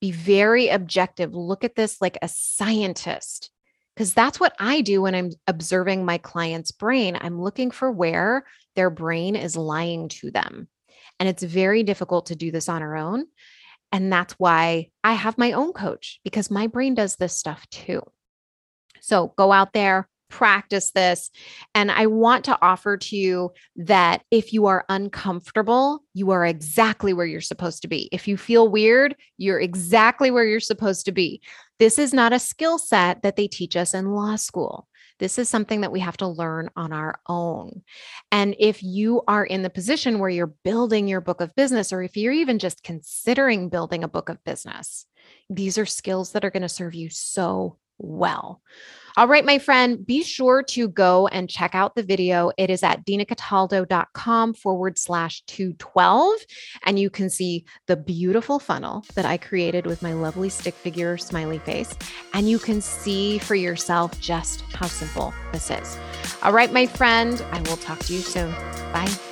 Be 0.00 0.10
very 0.10 0.68
objective. 0.68 1.34
Look 1.34 1.64
at 1.64 1.74
this 1.74 2.00
like 2.00 2.18
a 2.22 2.28
scientist, 2.28 3.50
because 3.94 4.14
that's 4.14 4.40
what 4.40 4.54
I 4.58 4.80
do 4.80 5.02
when 5.02 5.14
I'm 5.14 5.30
observing 5.46 6.04
my 6.04 6.18
client's 6.18 6.70
brain. 6.70 7.18
I'm 7.20 7.40
looking 7.40 7.70
for 7.70 7.90
where 7.90 8.44
their 8.74 8.90
brain 8.90 9.36
is 9.36 9.56
lying 9.56 10.08
to 10.08 10.30
them. 10.30 10.68
And 11.22 11.28
it's 11.28 11.44
very 11.44 11.84
difficult 11.84 12.26
to 12.26 12.34
do 12.34 12.50
this 12.50 12.68
on 12.68 12.82
our 12.82 12.96
own. 12.96 13.26
And 13.92 14.12
that's 14.12 14.32
why 14.40 14.88
I 15.04 15.12
have 15.12 15.38
my 15.38 15.52
own 15.52 15.72
coach 15.72 16.18
because 16.24 16.50
my 16.50 16.66
brain 16.66 16.96
does 16.96 17.14
this 17.14 17.36
stuff 17.36 17.64
too. 17.70 18.02
So 19.00 19.32
go 19.38 19.52
out 19.52 19.72
there, 19.72 20.08
practice 20.30 20.90
this. 20.90 21.30
And 21.76 21.92
I 21.92 22.06
want 22.06 22.44
to 22.46 22.58
offer 22.60 22.96
to 22.96 23.16
you 23.16 23.52
that 23.76 24.24
if 24.32 24.52
you 24.52 24.66
are 24.66 24.84
uncomfortable, 24.88 26.02
you 26.12 26.32
are 26.32 26.44
exactly 26.44 27.12
where 27.12 27.26
you're 27.26 27.40
supposed 27.40 27.82
to 27.82 27.88
be. 27.88 28.08
If 28.10 28.26
you 28.26 28.36
feel 28.36 28.68
weird, 28.68 29.14
you're 29.38 29.60
exactly 29.60 30.32
where 30.32 30.44
you're 30.44 30.58
supposed 30.58 31.04
to 31.04 31.12
be. 31.12 31.40
This 31.78 32.00
is 32.00 32.12
not 32.12 32.32
a 32.32 32.40
skill 32.40 32.78
set 32.78 33.22
that 33.22 33.36
they 33.36 33.46
teach 33.46 33.76
us 33.76 33.94
in 33.94 34.10
law 34.10 34.34
school. 34.34 34.88
This 35.22 35.38
is 35.38 35.48
something 35.48 35.82
that 35.82 35.92
we 35.92 36.00
have 36.00 36.16
to 36.16 36.26
learn 36.26 36.68
on 36.74 36.92
our 36.92 37.20
own. 37.28 37.82
And 38.32 38.56
if 38.58 38.82
you 38.82 39.22
are 39.28 39.44
in 39.44 39.62
the 39.62 39.70
position 39.70 40.18
where 40.18 40.28
you're 40.28 40.48
building 40.48 41.06
your 41.06 41.20
book 41.20 41.40
of 41.40 41.54
business, 41.54 41.92
or 41.92 42.02
if 42.02 42.16
you're 42.16 42.32
even 42.32 42.58
just 42.58 42.82
considering 42.82 43.68
building 43.68 44.02
a 44.02 44.08
book 44.08 44.28
of 44.28 44.42
business, 44.42 45.06
these 45.48 45.78
are 45.78 45.86
skills 45.86 46.32
that 46.32 46.44
are 46.44 46.50
going 46.50 46.64
to 46.64 46.68
serve 46.68 46.96
you 46.96 47.08
so 47.08 47.78
well. 47.98 48.62
All 49.16 49.28
right, 49.28 49.44
my 49.44 49.58
friend, 49.58 50.04
be 50.06 50.22
sure 50.22 50.62
to 50.62 50.88
go 50.88 51.26
and 51.28 51.48
check 51.48 51.74
out 51.74 51.94
the 51.94 52.02
video. 52.02 52.50
It 52.56 52.70
is 52.70 52.82
at 52.82 53.04
dinacataldo.com 53.04 54.54
forward 54.54 54.98
slash 54.98 55.42
212. 55.48 56.40
And 56.84 56.98
you 56.98 57.10
can 57.10 57.28
see 57.28 57.64
the 57.86 57.96
beautiful 57.96 58.58
funnel 58.58 59.04
that 59.14 59.26
I 59.26 59.36
created 59.36 59.86
with 59.86 60.02
my 60.02 60.12
lovely 60.12 60.48
stick 60.48 60.74
figure 60.74 61.18
smiley 61.18 61.58
face. 61.58 61.94
And 62.32 62.48
you 62.48 62.58
can 62.58 62.80
see 62.80 63.38
for 63.38 63.54
yourself 63.54 64.18
just 64.20 64.62
how 64.62 64.86
simple 64.86 65.34
this 65.52 65.70
is. 65.70 65.98
All 66.42 66.52
right, 66.52 66.72
my 66.72 66.86
friend, 66.86 67.44
I 67.52 67.60
will 67.60 67.76
talk 67.76 67.98
to 68.00 68.14
you 68.14 68.20
soon. 68.20 68.50
Bye. 68.92 69.31